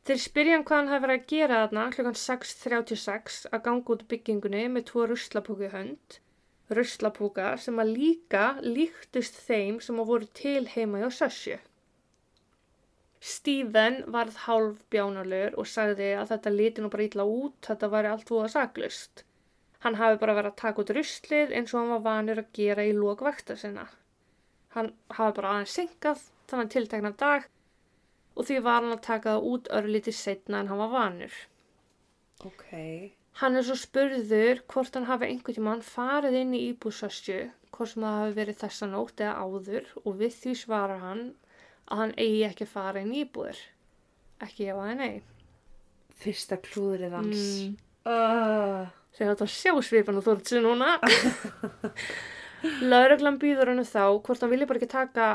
[0.09, 3.99] Þeir spyrja hann hvað hann hefði verið að gera þarna klukkan 6.36 að ganga út
[4.09, 6.15] byggingunni með tvo ruslapúku í hönd.
[6.73, 11.59] Ruslapúka sem að líka líktist þeim sem að voru til heima hjá Sassu.
[13.33, 18.11] Stephen varð hálf bjánalur og sagði að þetta liti nú bara illa út, þetta væri
[18.15, 19.23] allt voða saklust.
[19.85, 22.89] Hann hafi bara verið að taka út ruslið eins og hann var vanur að gera
[22.89, 23.85] í lókvækta sinna.
[24.73, 24.91] Hann
[25.21, 27.45] hafi bara aðeins syngað þannig tiltekna dag
[28.39, 31.39] og því var hann að taka það út örlítið setna en hann var vanur.
[32.47, 32.69] Ok.
[33.39, 37.41] Hann er svo spurður hvort hann hafi einhvern tímann farið inn í íbúsasju,
[37.75, 41.25] hvort sem það hafi verið þessa nótt eða áður og við því svarar hann
[41.89, 43.59] að hann eigi ekki að fara inn í íbúður.
[44.45, 45.21] Ekki ef að nei.
[46.19, 47.45] Fyrsta klúðrið hans.
[47.59, 47.77] Mm.
[48.09, 50.95] Uh, Þegar þetta sjá svipan og þórtsi núna.
[52.91, 55.27] Lauruglan býður hennu þá hvort hann vilja bara ekki taka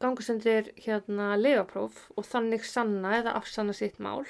[0.00, 4.24] gangustendir hérna legapróf og þannig sanna eða afsanna sitt mál.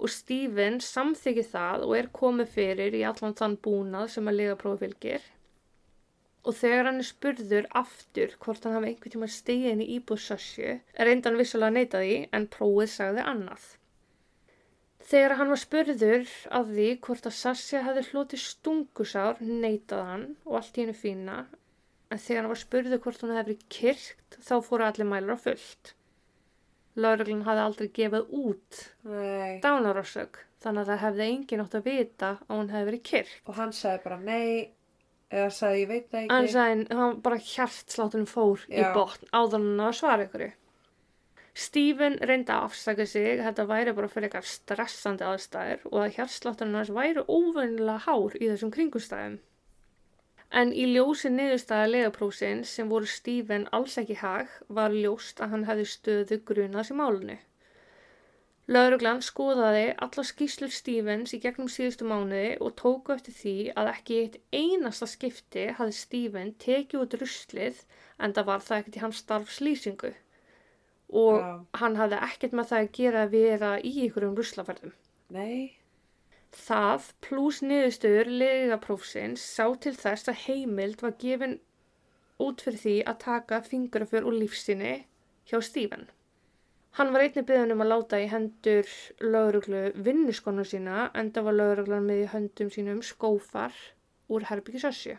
[0.00, 4.86] Og Stephen samþykir það og er komið fyrir í allan þann búnað sem að legaprófi
[4.86, 5.28] fylgir.
[6.44, 10.20] Og þegar hann er spurður aftur hvort hann hafi einhvern tíma stegið inn í íbúð
[10.24, 13.64] Sassu, reynda hann vissulega að neyta því en prófið sagði annað.
[15.04, 20.58] Þegar hann var spurður af því hvort að Sassi hefði hlotið stungusár, neytaði hann og
[20.60, 21.38] allt í hennu fína.
[22.12, 25.94] En þegar hann var spurður hvort hún hefði kyrkt, þá fóru allir mælar á fullt.
[27.00, 28.80] Lauruglun hafði aldrei gefið út
[29.64, 33.40] dánarorsök, þannig að það hefði engin átt að vita að hún hefði verið kyrkt.
[33.50, 34.50] Og hann sagði bara nei,
[35.34, 36.52] eða sagði ég veit það Hann ekki.
[36.54, 38.92] sagði, hann bara hjartsláttunum fór í Já.
[38.94, 40.46] botn áður hann að svara ykkur.
[41.54, 46.78] Stephen reyndi að afsaka sig, þetta væri bara fyrir eitthvað stressandi aðstæður og að hjartsláttunum
[46.80, 49.36] hans væri óvennilega hár í þessum kringustæðum.
[50.54, 55.54] En í ljósi niðurstaða legaprófsins sem voru Stephen alls ekki í hag var ljóst að
[55.54, 57.38] hann hefði stöðu grunað sem málunni.
[58.64, 64.14] Lauruglan skoðaði alla skýslur Stevens í gegnum síðustu mánuði og tóku eftir því að ekki
[64.14, 67.82] í eitt einasta skipti hafði Steven tekið út ruslið
[68.16, 70.12] en það var það ekkert í hans starfslýsingu
[71.24, 71.50] og Já.
[71.82, 74.94] hann hafði ekkert með það að gera að vera í ykkurum ruslaferðum.
[75.34, 75.76] Nei,
[76.54, 81.56] Það pluss niðurstöður legaprófsins sá til þess að heimild var gefin
[82.44, 84.94] út fyrir því að taka fingraför og lífstinni
[85.50, 86.06] hjá Stephen.
[86.94, 88.90] Hann var einnig byggðan um að láta í hendur
[89.34, 93.74] lauruglu vinnuskonu sína en það var lauruglan með í höndum sínum skófar
[94.30, 95.16] úr herbyggisössju.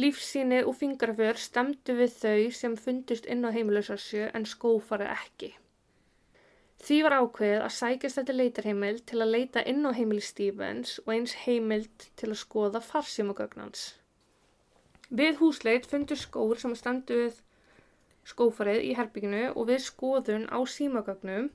[0.00, 5.50] Lífsíni og fingraför stemdu við þau sem fundust inn á heimilisössju en skófarið ekki.
[6.78, 11.12] Því var ákveðið að sækjast þetta leitarheimild til að leita inn á heimili Stevens og
[11.14, 13.82] eins heimild til að skoða farsímagögnans.
[15.10, 17.40] Við húsleit fundur skór sem standu við
[18.28, 21.48] skófarið í herbygginu og við skoðun á símagögnum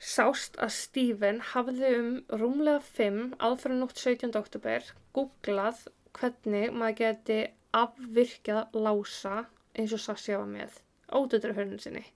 [0.00, 4.32] sást að Steven hafði um rúmlega 5 aðfæra nótt 17.
[4.40, 5.82] oktober googlað
[6.16, 7.40] hvernig maður geti
[7.76, 9.44] afvirkjað lása
[9.76, 12.06] eins og Sassi var með átuturhörnum sinni.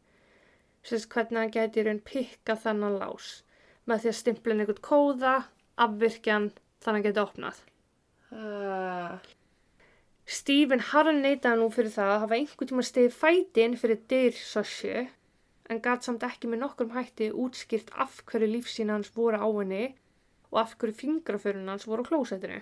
[0.85, 3.31] Sérst hvernig hann geti í raun pikka þennan lás
[3.89, 5.33] með því að stimpla inn einhvern kóða,
[5.81, 6.51] afvirkjan,
[6.85, 7.63] þannig að hann geti opnað.
[8.35, 9.17] uh,
[10.25, 14.39] Stephen harðan neytaði nú fyrir það að hafa einhvern tíma stiði fæti inn fyrir dyr
[14.39, 14.95] Sassu
[15.73, 19.85] en gat samt ekki með nokkrum hætti útskýrt af hverju lífsín hans voru á henni
[20.53, 22.61] og af hverju fingraförun hans voru á klósettinu.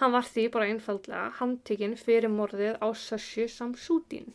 [0.00, 4.32] Hann var því bara einfaldlega handtekinn fyrir morðið á Sassu Samsudin.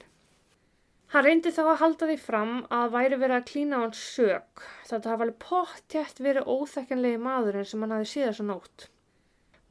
[1.16, 4.64] Hann reyndi þá að halda því fram að væri verið að klína á hans sök.
[4.84, 8.88] Þetta hafa alveg pottjætt verið óþekkanlegi maðurinn sem hann hafi síðan svo nótt.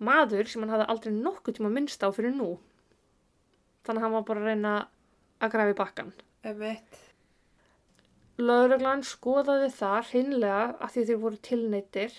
[0.08, 2.48] Maður sem hann hafi aldrei nokkuð tíma minnst á fyrir nú.
[3.84, 4.72] Þannig að hann var bara að reyna
[5.44, 6.14] að grafa í bakkan.
[6.48, 6.98] emitt.
[8.40, 12.18] Lauruglan skoðaði það hreinlega að því þeir voru tilneittir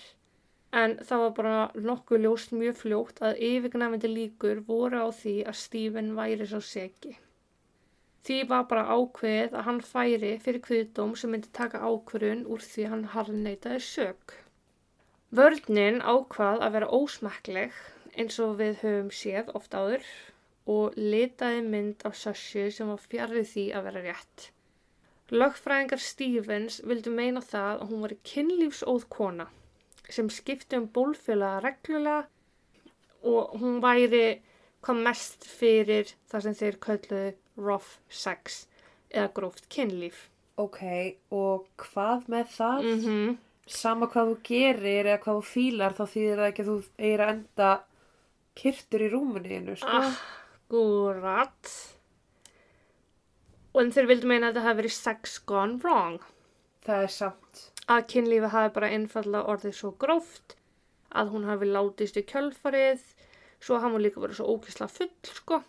[0.70, 5.62] en það var bara nokkuð ljóst mjög fljótt að yfirgnæfandi líkur voru á því að
[5.66, 7.18] Stephen væri svo segi.
[8.26, 12.86] Því var bara ákveðið að hann færi fyrir kviðdóm sem myndi taka ákvörun úr því
[12.90, 14.34] hann harneitaði sök.
[15.36, 17.76] Vörninn ákvað að vera ósmekkleg
[18.18, 20.10] eins og við höfum séð oft áður
[20.74, 24.48] og litaði mynd af Sassu sem var fjarrið því að vera rétt.
[25.30, 29.46] Lögfræðingar Stevens vildu meina það að hún var kynlífsóð kona
[30.10, 32.26] sem skipti um bólfélaga reglulega
[33.26, 34.26] og hún væri
[34.86, 38.66] hvað mest fyrir það sem þeir kölluðu rough sex
[39.10, 40.28] eða gróft kynlíf.
[40.56, 40.80] Ok,
[41.34, 42.84] og hvað með það?
[42.84, 43.36] Mm -hmm.
[43.66, 47.20] Sama hvað þú gerir eða hvað þú fílar þá þýðir það ekki að þú eigir
[47.20, 47.70] að enda
[48.54, 50.00] kyrtur í rúmunni einu, sko.
[50.06, 51.72] Akkurat.
[53.74, 56.20] Og en þeir vildu meina að þetta hafi verið sex gone wrong.
[56.86, 57.72] Það er samt.
[57.88, 60.56] Að kynlífi hafi bara einfallega orðið svo gróft
[61.10, 63.02] að hún hafi látist í kjölfarið
[63.60, 65.62] svo hann var líka verið svo ókysla full sko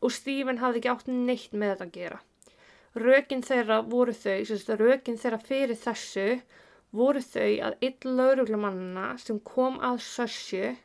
[0.00, 2.20] og Stephen hafði ekki átt neitt með þetta að gera.
[2.98, 6.28] Rökin þeirra voru þau, sérst, rökin þeirra fyrir þessu
[6.96, 10.76] voru þau að einn lauruglumannina sem kom að Sössu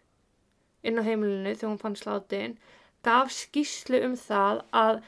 [0.84, 2.58] inn á heimilinu þegar hún fann sláttinn
[3.08, 5.00] gaf skýslu um það að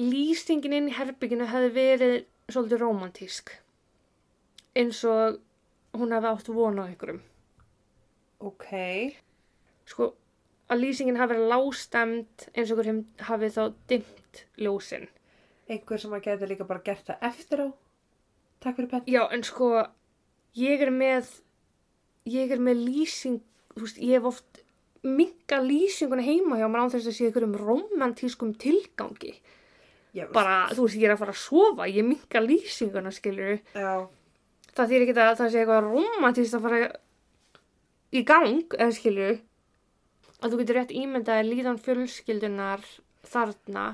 [0.00, 2.16] lýsingin inn í herbygginu hefði verið
[2.52, 3.52] svolítið romantísk
[4.76, 5.38] eins og
[5.96, 7.22] hún hefði átt vona á einhverjum
[8.46, 8.66] Ok.
[9.88, 10.10] sko
[10.70, 15.08] að lýsingin hafi verið lástemt eins og einhverjum hafi þá dimmt ljósin
[15.66, 17.68] Einhver sem að geta líka bara gert það eftir á.
[18.62, 19.02] Takk fyrir penn.
[19.10, 19.70] já en sko
[20.54, 21.30] ég er með
[22.26, 23.40] ég er með lýsing,
[23.74, 24.60] þú veist, ég hef oft
[25.06, 29.36] minga lýsinguna heima hjá mér án þess að sé ykkur um romantískum tilgangi.
[30.16, 34.06] Já, Bara, þú veist, ég er að fara að sofa, ég minga lýsinguna, skilur Já,
[34.76, 36.80] Það þýr ekki að það sé eitthvað romantískt að fara
[38.12, 39.38] í gang, eða skilur
[40.40, 42.84] að þú getur rétt ímyndaði líðan fjölskyldunar
[43.26, 43.86] þarna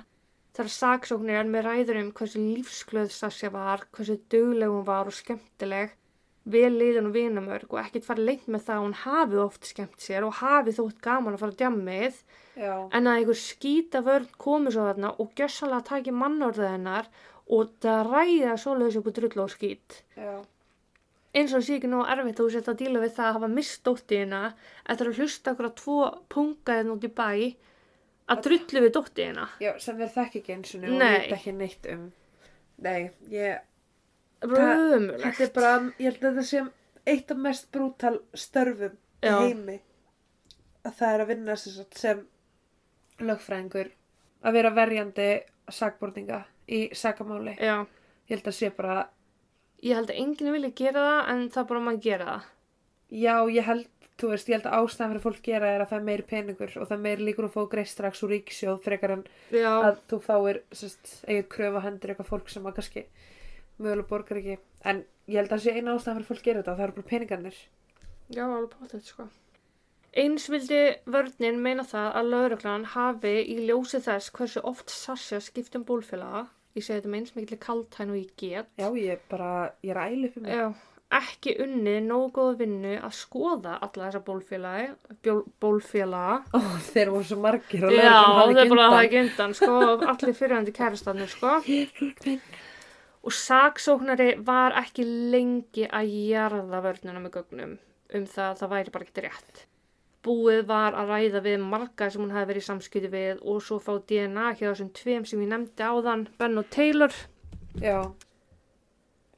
[0.56, 5.16] þar saksóknir er með ræður um hversu lífsglöð Sasha var, hversu dugleg hún var og
[5.16, 5.96] skemmtileg
[6.52, 10.02] vel liðan og vinamörg og ekkert fara lengt með það að hún hafi oft skemmt
[10.02, 12.16] sér og hafi þótt gaman að fara djammið.
[12.58, 17.12] Já, en að einhver skýta vörn komi svo þarna og gjössalega taki mannorðið hennar
[17.52, 20.34] og það ræða svoleiðis úr drull og skýt já,
[21.34, 23.48] eins og sé ekki nóg erfitt að þú setja að díla við það að hafa
[23.48, 24.40] mist dóttiðina
[24.92, 25.98] eftir að hlusta okkur á tvo
[26.34, 27.28] pungaðin út í bæ
[28.32, 29.46] að drullu við dóttiðina.
[29.60, 31.18] já, sem þeir þekki ekki eins og Nei.
[31.18, 32.04] veit ekki neitt um.
[32.82, 33.60] Nei, ég,
[34.42, 35.22] Röðumulegt.
[35.38, 36.62] þetta er bara, ég held að þetta sé
[37.12, 39.80] eitt af mest brútal störfum í heimi.
[40.84, 42.22] Að það er að vinna sem,
[43.22, 43.90] lögfræðingur,
[44.42, 45.28] að vera verjandi
[45.70, 47.56] sakborninga í sakamáli.
[47.62, 47.86] Já,
[48.30, 49.08] Ég held að sé bara,
[49.82, 52.46] ég held að enginn vilja gera það en það bara maður gera það.
[53.22, 53.88] já, ég held,
[54.20, 56.76] þú veist, ég held að ástæðan fyrir fólk gera er að það er meiri peningur
[56.78, 60.00] og það er meiri líkur að fá greist strax úr ríkisjóð frekar en Já, að
[60.12, 60.62] þú fáir
[61.52, 63.04] kröfu á hendur eitthvað fólk sem að kannski
[63.82, 66.76] mögulega borgar ekki en ég held að það sé eina ástæðan fyrir fólk gera þetta
[66.78, 67.60] það eru bara peningarnir
[68.32, 69.28] já, alveg potið sko.
[70.12, 75.76] Eins vildi vörninn meina það að lauruglan hafi í ljósi þess hversu oft Sasha skipt
[75.78, 79.52] um bólfélaga, ég segi þetta með eins mikilvæg kaltæn og ég get, já ég bara,
[79.84, 80.66] ég er ælu um mig Já,
[81.18, 84.86] ekki unnið nógu góð vinnu að skoða alla þessa bólfélagi,
[85.60, 86.38] bólfélaga.
[86.56, 89.78] Ó, þeir voru svo margir Já, er bara að það ekki undan, sko,
[90.14, 91.56] allir fyrirhandi kærastanir, sko.
[93.22, 97.76] Og saksóknari var ekki lengi að jarða vörnuna með gögnum
[98.12, 99.62] um það að það væri bara ekkert rétt.
[100.22, 103.78] Búið var að ræða við marga sem hún hefði verið í samskipti við og svo
[103.82, 107.14] fá DNA hjá þessum tveim sem ég nefndi áðan, Ben og Taylor.
[107.74, 108.12] já,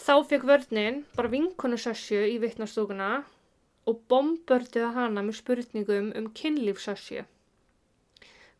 [0.05, 3.23] Þá fekk vörnin bara vinkonu Sassu í vittnastúkuna
[3.89, 7.23] og bombördiða hana með spurningum um kynlíf Sassu.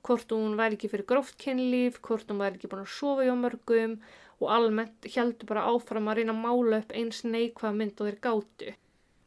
[0.05, 3.35] Hvort hún væri ekki fyrir gróft kynlíf, hvort hún væri ekki búin að sofa hjá
[3.37, 3.99] mörgum
[4.41, 8.19] og almennt heldur bara áfram að reyna að mála upp eins neikvað mynd og þeir
[8.25, 8.75] gátu.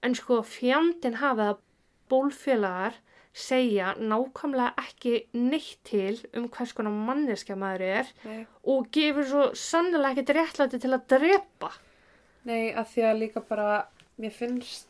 [0.05, 1.63] En sko fjandinn hafa það
[2.11, 2.97] bólfélagar
[3.37, 9.43] segja nákvæmlega ekki neitt til um hvers konar manneskja maður er nei, og gefur svo
[9.53, 11.69] sannlega ekkert réttlæti til að drepa.
[12.49, 13.67] nei að því að líka bara
[14.17, 14.87] mér finnst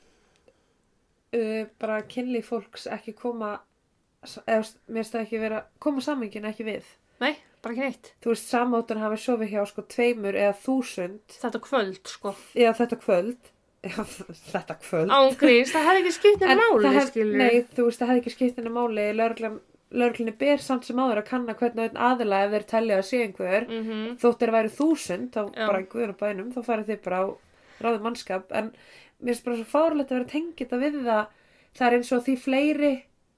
[1.36, 3.58] uh, bara kynli fólks ekki koma
[4.23, 6.88] eða mér finnst það ekki vera koma sammingin ekki við
[7.19, 7.34] Nei,
[7.65, 8.10] bara ekki neitt.
[8.21, 12.34] þú veist, samáttan hafi sofið hjá sko tveimur eða þúsund Þetta kvöld, sko.
[12.56, 13.51] eða þetta kvöld
[14.52, 17.18] þetta kvöld Ángríns, það hefði ekki skipt En en máli, hef-.
[17.38, 19.08] Nei, þú veist, það hefði ekki skipt henni máli
[19.88, 23.68] Lörglinni ber samt sem áður að kanna hvernig aðila ef þeir telja að sé einhver
[23.70, 24.18] Mm -hmm.
[24.20, 25.68] þótt þeir væri þúsund þá Já.
[25.68, 27.26] bara guðunum bænum þá farið þið bara á
[27.80, 28.72] ráðum mannskap en
[29.22, 31.26] mér finnst bara svo fárlegt að vera tengið þetta við það
[31.78, 32.94] það er eins og því fleiri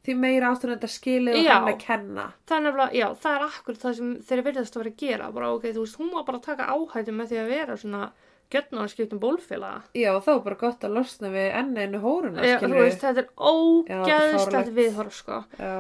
[0.06, 3.80] því meira áttur þetta skilið og hann að kenna er nefnilega, já, það er akkur
[3.82, 5.32] það sem þeir verðast að vera að gera.
[5.36, 8.04] Bara, ok, þú veist, hún var bara að taka áhættu með því að vera svona
[8.54, 9.82] gjötna að skipta um bólfélaga.
[9.98, 13.26] Já, þá er bara gott að losna við enn einu hóruna Já, þú veist, þetta
[13.26, 15.42] er ógæðslegt viðhorf, sko.
[15.60, 15.74] Já,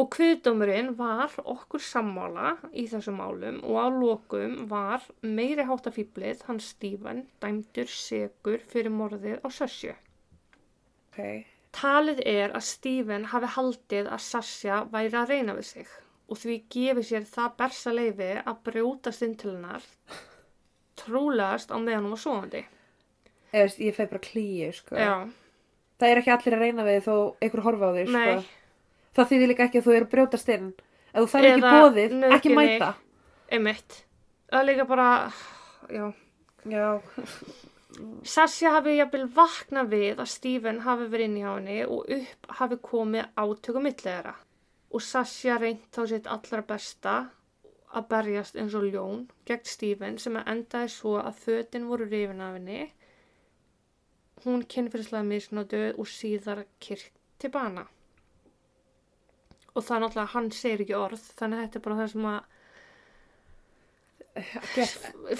[0.00, 6.70] Og kviðdómurinn var okkur sammála í þessum málum og á lokum var meiri háttafíblið hans
[6.72, 9.92] Stephen dæmdur segur fyrir morðið á Sassu.
[11.12, 11.44] ok
[11.76, 15.92] Talið er að Stephen hafi haldið að Sasha væri að reyna við sig
[16.32, 18.60] og því gefið sér það bersa leifi að
[19.36, 19.84] til hennar
[21.04, 22.64] trúlegast á meðan hún var svoandi.
[23.52, 24.96] Eða, veist, ég feg bara klíu sko.
[24.96, 25.14] Já,
[26.00, 28.22] það er ekki allir að reyna við þó einhver horfa á því sko.
[28.22, 28.46] nei,
[29.18, 30.70] það þýðir líka ekki að þú eru brjótast inn
[31.12, 32.94] ef þú fær ekki bóðið, ekki mæta
[33.52, 33.98] einmitt.
[34.48, 35.10] Það er líka bara,
[35.92, 36.06] já.
[36.62, 37.00] Já,
[38.24, 42.52] Sasha hafi jafnvel vaknað við að Stephen hafi verið inn í á henni og upp
[42.60, 44.34] hafi komið átökum millera.
[44.92, 47.16] Og Sasha reynt þá sitt allra besta
[47.92, 52.44] að berjast eins og ljón gegn Stephen sem að endaði svo að fötin voru rifin
[52.44, 52.86] af henni.
[54.44, 57.12] Hún kynfyrslega misnótuð og síðar kyrkt
[57.42, 57.84] til bana.
[59.72, 62.26] Og það er náttúrulega, hann segir ekki orð, þannig að þetta er bara það sem
[62.32, 62.40] að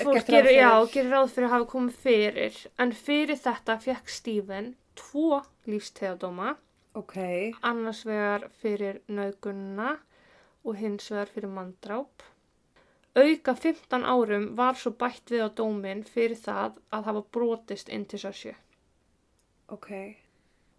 [0.02, 2.60] fólk gerir, já, gerir ráð fyrir að hafa komið fyrir.
[2.80, 6.54] En fyrir þetta fekk Stephen tvo lífstegadóma
[6.98, 7.16] ok.
[7.64, 9.96] Annars vegar fyrir nauðgunna
[10.62, 12.26] og hins vegar fyrir manndráp
[13.14, 18.06] auka 15 árum var svo bætt við á dómin fyrir það að hafa brotist inn
[18.08, 18.54] til Sassu
[19.68, 19.90] ok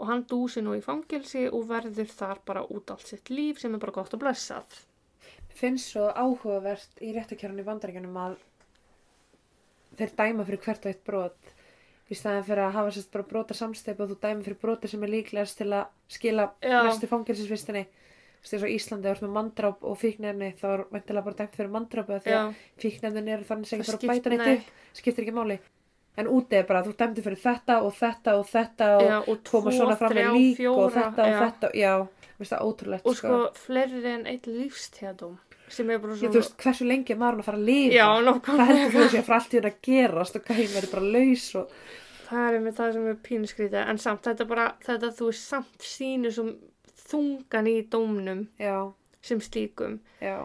[0.01, 3.75] og hann dúsi nú í fangilsi og verður þar bara út allt sitt líf sem
[3.75, 4.79] er bara gott og blessað.
[5.53, 8.39] finnst svo áhugavert í réttakjörunni í bandaríkjunum að
[9.99, 11.51] þeir dæma fyrir hvert og eitt brot
[12.09, 15.03] í staðan fyrir að hafa sérst bara brotar samstep og þú dæma fyrir broti sem
[15.05, 16.81] er líklegast til að skila Já.
[16.81, 18.01] næstu fangilsisvistinni þú
[18.51, 22.17] eins og Íslandi, ert með mandráp og fíknefni þá er væntilega bara dæmt fyrir mandrápu
[22.25, 24.57] því að fíknefnin eru þannig sem Það ekki bara að bæta neitt nei.
[24.57, 25.59] upp skiptir ekki máli
[26.19, 29.39] en úti er bara þú dæmdi fyrir þetta og þetta og þetta og Já, og
[29.47, 31.39] tvo, koma svona fram með lík og fjóra, þetta og já.
[31.43, 31.93] þetta já,
[32.41, 35.39] veist það ótrúlegt Og sko, fleiri en eitt lífstíðadóm
[35.73, 36.35] sem er bara Ég, svona...
[36.35, 38.07] þú veist, hversu lengi er maður að fara að lifa?
[38.27, 38.67] Nákvæmlega.
[38.69, 41.11] heldur þú að sé að fara allt í hún að gerast og gæðin verður bara
[41.15, 41.77] laus og...
[42.27, 45.87] Það er með það sem er pínuskrítið, en samt þetta bara, þetta þú veist samt
[45.87, 46.51] sýnir sem
[47.13, 48.91] þungan í dómnum Já,
[49.21, 49.99] sem slíkum.
[50.21, 50.37] já,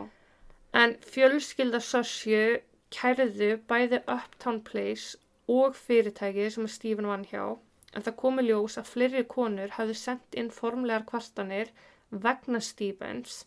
[0.73, 2.61] En fjölskylda Sössju
[2.95, 5.17] kærðu bæði Uptown Place
[5.49, 7.45] og fyrirtækið sem Stephen vann hjá,
[7.97, 11.71] en það komi ljós að fleiri konur hafði sendt inn formlegar kvartanir
[12.11, 13.39] vegna Stephens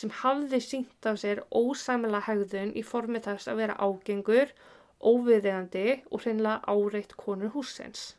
[0.00, 4.54] sem hafði sínt af sér ósæmilega hegðun í formi þess að vera ágengur,
[5.02, 8.14] óviðeigandi og hreinlega áreitt konur húsins.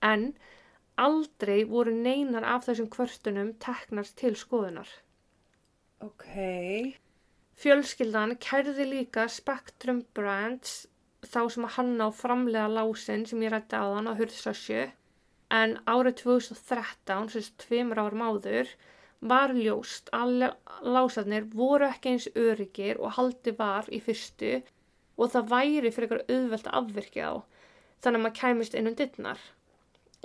[0.00, 0.30] En
[1.00, 4.88] aldrei voru neinar af þessum kvörtunum teknar til skoðunar.
[6.04, 6.26] ok,
[7.58, 10.84] Fjölskyldan kærði líka Spectrum Brands
[11.24, 14.82] þá sem að hanna á framlega lásin sem ég rætti á þann á Hurðsössju
[15.54, 18.70] en árið 2013, sem sagt tveimur árum áður,
[19.24, 20.50] var ljóst að
[20.84, 24.58] lásarnir voru ekki eins öryggir og haldi var í fyrstu
[25.16, 27.34] og það væri fyrir eitthvað auðvelt afvirkja á
[28.04, 29.40] þannig að maður kæmist inn um dittnar.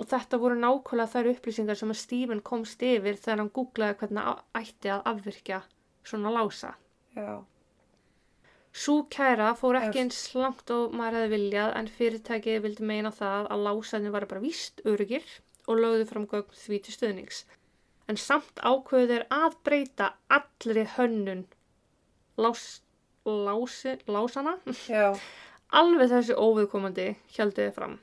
[0.00, 4.42] Og þetta voru nákvæmlega þær upplýsingar sem að Stephen komst yfir þegar hann googlaði hvernig
[4.56, 5.62] ætti að afvirkja
[6.08, 6.74] svona lása.
[7.16, 7.42] já,
[8.72, 13.48] Sú kæra fór ekki eins langt og maður hefði viljað en fyrirtækið vildi meina það
[13.50, 15.26] að lásaðinu var bara víst öryggir
[15.66, 17.40] og lögðu fram gögn því til stöðnings.
[18.08, 21.42] En samt ákveðu þeir að breyta allri hönnun
[22.38, 22.80] lás,
[23.26, 25.18] lási, lásana já,
[25.82, 27.98] alveg þessi óviðkomandi heldur þið fram.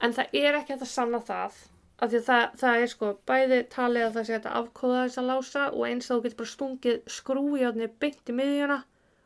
[0.00, 1.58] En það er ekki hægt að sanna það
[1.98, 5.00] af því að það, það er sko bæði talið að það sé hægt að afkóða
[5.08, 8.76] þess að lása og eins að þú getur bara stungið skrújárni beint í miðjuna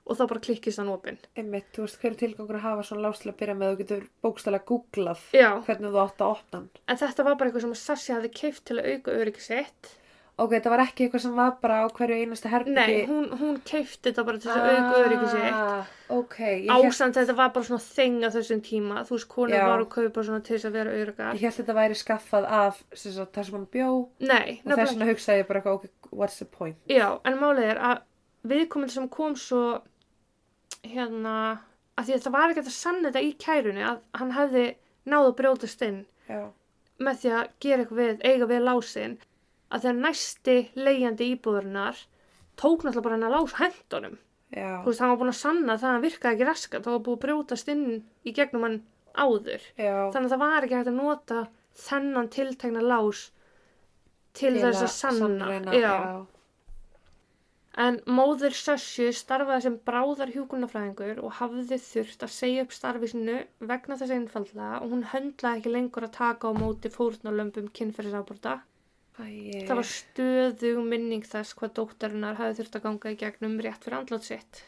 [0.02, 1.18] og þá bara klikkist hann opinn.
[1.38, 3.76] einmitt, þú veist, hver er tilgangur að hafa svona lás til að byrja með þú
[3.82, 6.70] getur bókstælega googlað Já, hvernig þú átt að opna hann.
[6.88, 9.92] en þetta var bara eitthvað sem að Sassi hafði keift til að auka öryggi sitt.
[10.40, 12.74] Ok, þetta var ekki eitthvað sem var bara á hverju einasta herbyggi.
[12.74, 14.78] Nei, hún, hún keifti þetta bara til þess að
[15.12, 15.42] auka.
[15.52, 19.02] Ah, ok, ég held, Ásamt þetta var bara svona þeng á þessum tíma.
[19.06, 19.64] Þú veist, konur Já.
[19.68, 21.36] var að kaupa svona til þess að vera öryggar.
[21.36, 24.64] ég held þetta væri skaffað af sem sagt, það sem hann bjó og Nei, þess
[24.72, 26.78] nefnilega vegna hugsaði ég bara eitthvað, ok, what's the point?
[26.88, 28.00] Já, en málið er að
[28.54, 29.62] viðkomandi sem kom svo
[30.82, 31.34] hérna,
[31.98, 34.64] að því að það var ekki hægt að sanna þetta í kærunni að hann hefði
[35.12, 36.40] náð að brjótast inn Já,
[37.02, 39.14] með því að gera eitthvað við, eiga við lásin
[39.72, 42.02] að þegar næsti leigjandi íbúðurinnar
[42.60, 44.18] tók náttúrulega bara hann að lása hendunum.
[44.52, 46.96] já, Þú veist, hann var búin að sanna það að hann virkaði ekki raskat, það
[46.96, 47.86] var búin að brjótast inn
[48.28, 48.78] í gegnum hann
[49.16, 49.62] áður.
[49.80, 49.94] já.
[50.12, 51.40] Þannig að það var ekki hægt að nota
[51.86, 53.22] þennan tiltekna lás
[54.36, 55.48] til, þess að sanna.
[55.48, 55.96] sannreyna, já.
[57.82, 63.36] En móður Sössju starfaði sem bráðar hjúkunarfræðingur og hafði þurft að segja upp starfi sinu
[63.70, 68.58] vegna þess einfallega og hún höndlaði ekki lengur að taka á móti fórnarlömbum kynferðisafbrota.
[69.20, 73.84] Æi, Það var stöðug minning þess hvað dóttarinnar hafði þurft að ganga í gegnum rétt
[73.84, 74.62] fyrir andlátt sitt.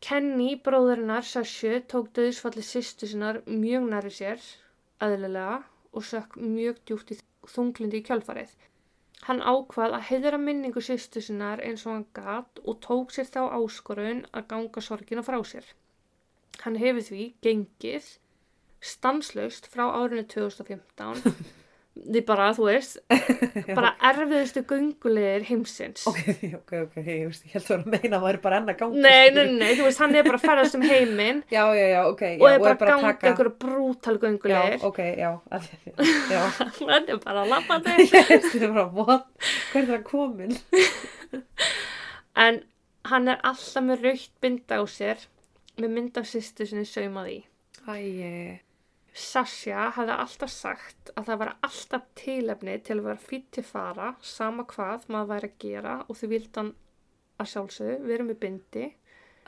[0.00, 4.46] Kenny, bróðurinnar Sössju, tók döðsfalli sýstu sinnar mjög næri sér,
[5.04, 5.58] aðlilega,
[5.92, 7.18] og sökk mjög djúpt í
[7.52, 8.54] þunglindi í kjölfarið.
[9.26, 13.42] Hann ákvað að heiðra minningu sýstu sinnar eins og hann gat og tók sér þá
[13.58, 15.66] áskorun að ganga sorgina frá sér.
[16.62, 18.12] Hann hefur því gengið
[18.80, 21.34] stanslaust frá árinu 2015
[21.98, 22.98] því bara, þú veist,
[23.78, 26.04] bara erfiðustu göngulegir heimsins.
[26.08, 26.20] Ok,
[26.58, 28.70] ok, ok, ég veist, ég held að vera að meina að það er bara enn
[28.72, 29.02] að ganga.
[29.08, 32.00] Nei, nei, nei, þú veist, hann er bara að ferðast um heiminn Já, já, já,
[32.12, 34.84] ok, já, og er bara að ganga taka- einhverju brútal Já, göngulegir.
[34.88, 35.30] ok, já,
[36.34, 36.40] já,
[36.92, 38.14] Hann er bara að lappa þig.
[38.14, 39.26] þetta er bara, what,
[39.72, 40.56] hver er það komin?
[42.38, 42.62] En
[43.08, 45.26] hann er alltaf með raukt binda á sér
[45.78, 47.38] með mynd af sýstu sinni saumað í.
[49.18, 54.12] Sasha hafði alltaf sagt að það var alltaf tilefni til að vera fýtt til fara,
[54.22, 56.70] sama hvað maður væri að gera og þau vildi hann
[57.38, 58.86] að sjálfsögðu vera með bindi.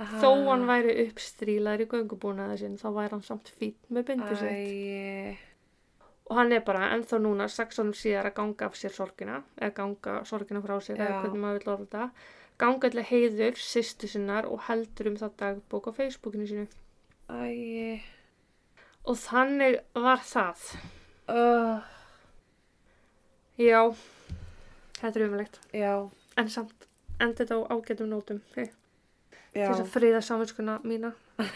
[0.00, 5.46] Þó hann væri uppstrílaður í göngubúnaði sinn, þá væri hann samt fýtt með bindi sitt.
[6.30, 9.74] Og hann er bara ennþá núna, sex ánum síðar að ganga af sér sorgina, eða
[9.80, 11.18] ganga sorgina frá sér, eða Já.
[11.24, 12.28] hvernig maður vil orða þetta.
[12.60, 16.66] Ganga allir heiður, sýstu sinnar og heldur um það dagbók á Facebookinu sínu.
[17.30, 18.00] æi,
[19.08, 20.64] Og þannig var það.
[21.32, 21.80] uh,
[23.60, 23.80] Já,
[25.00, 25.58] þetta er umlegt.
[26.40, 26.86] En samt,
[27.20, 28.40] enda þetta á ágætum nótum.
[28.54, 28.70] Hey.
[29.52, 31.10] Til þess að friða saminskuna mína.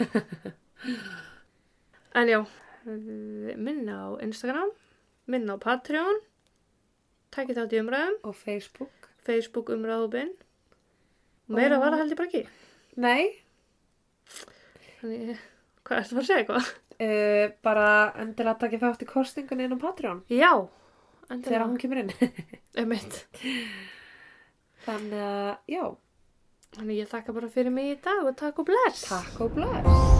[2.19, 2.39] en já,
[2.85, 4.69] minna á Instagram,
[5.31, 6.19] minna á Patreon,
[7.33, 9.09] tækið þátt í umræðum, og Facebook.
[9.25, 10.33] Facebook umræðubinn.
[11.47, 12.45] Meira Og- var það held ég bara ekki.
[12.97, 13.41] Nei,
[14.99, 15.39] Þannig,
[15.85, 16.69] hvað ertu bara að segja eitthvað?
[17.01, 17.89] Uh, bara
[18.23, 20.51] endilega takið þátt í kostingunni inn á Patreon Já,
[21.29, 22.11] þegar hún kemur inn.
[24.85, 25.85] Þannig að, já,
[26.75, 29.07] Þannig ég þakka bara fyrir mig í dag og takk og bless.
[29.07, 30.14] takk og bless.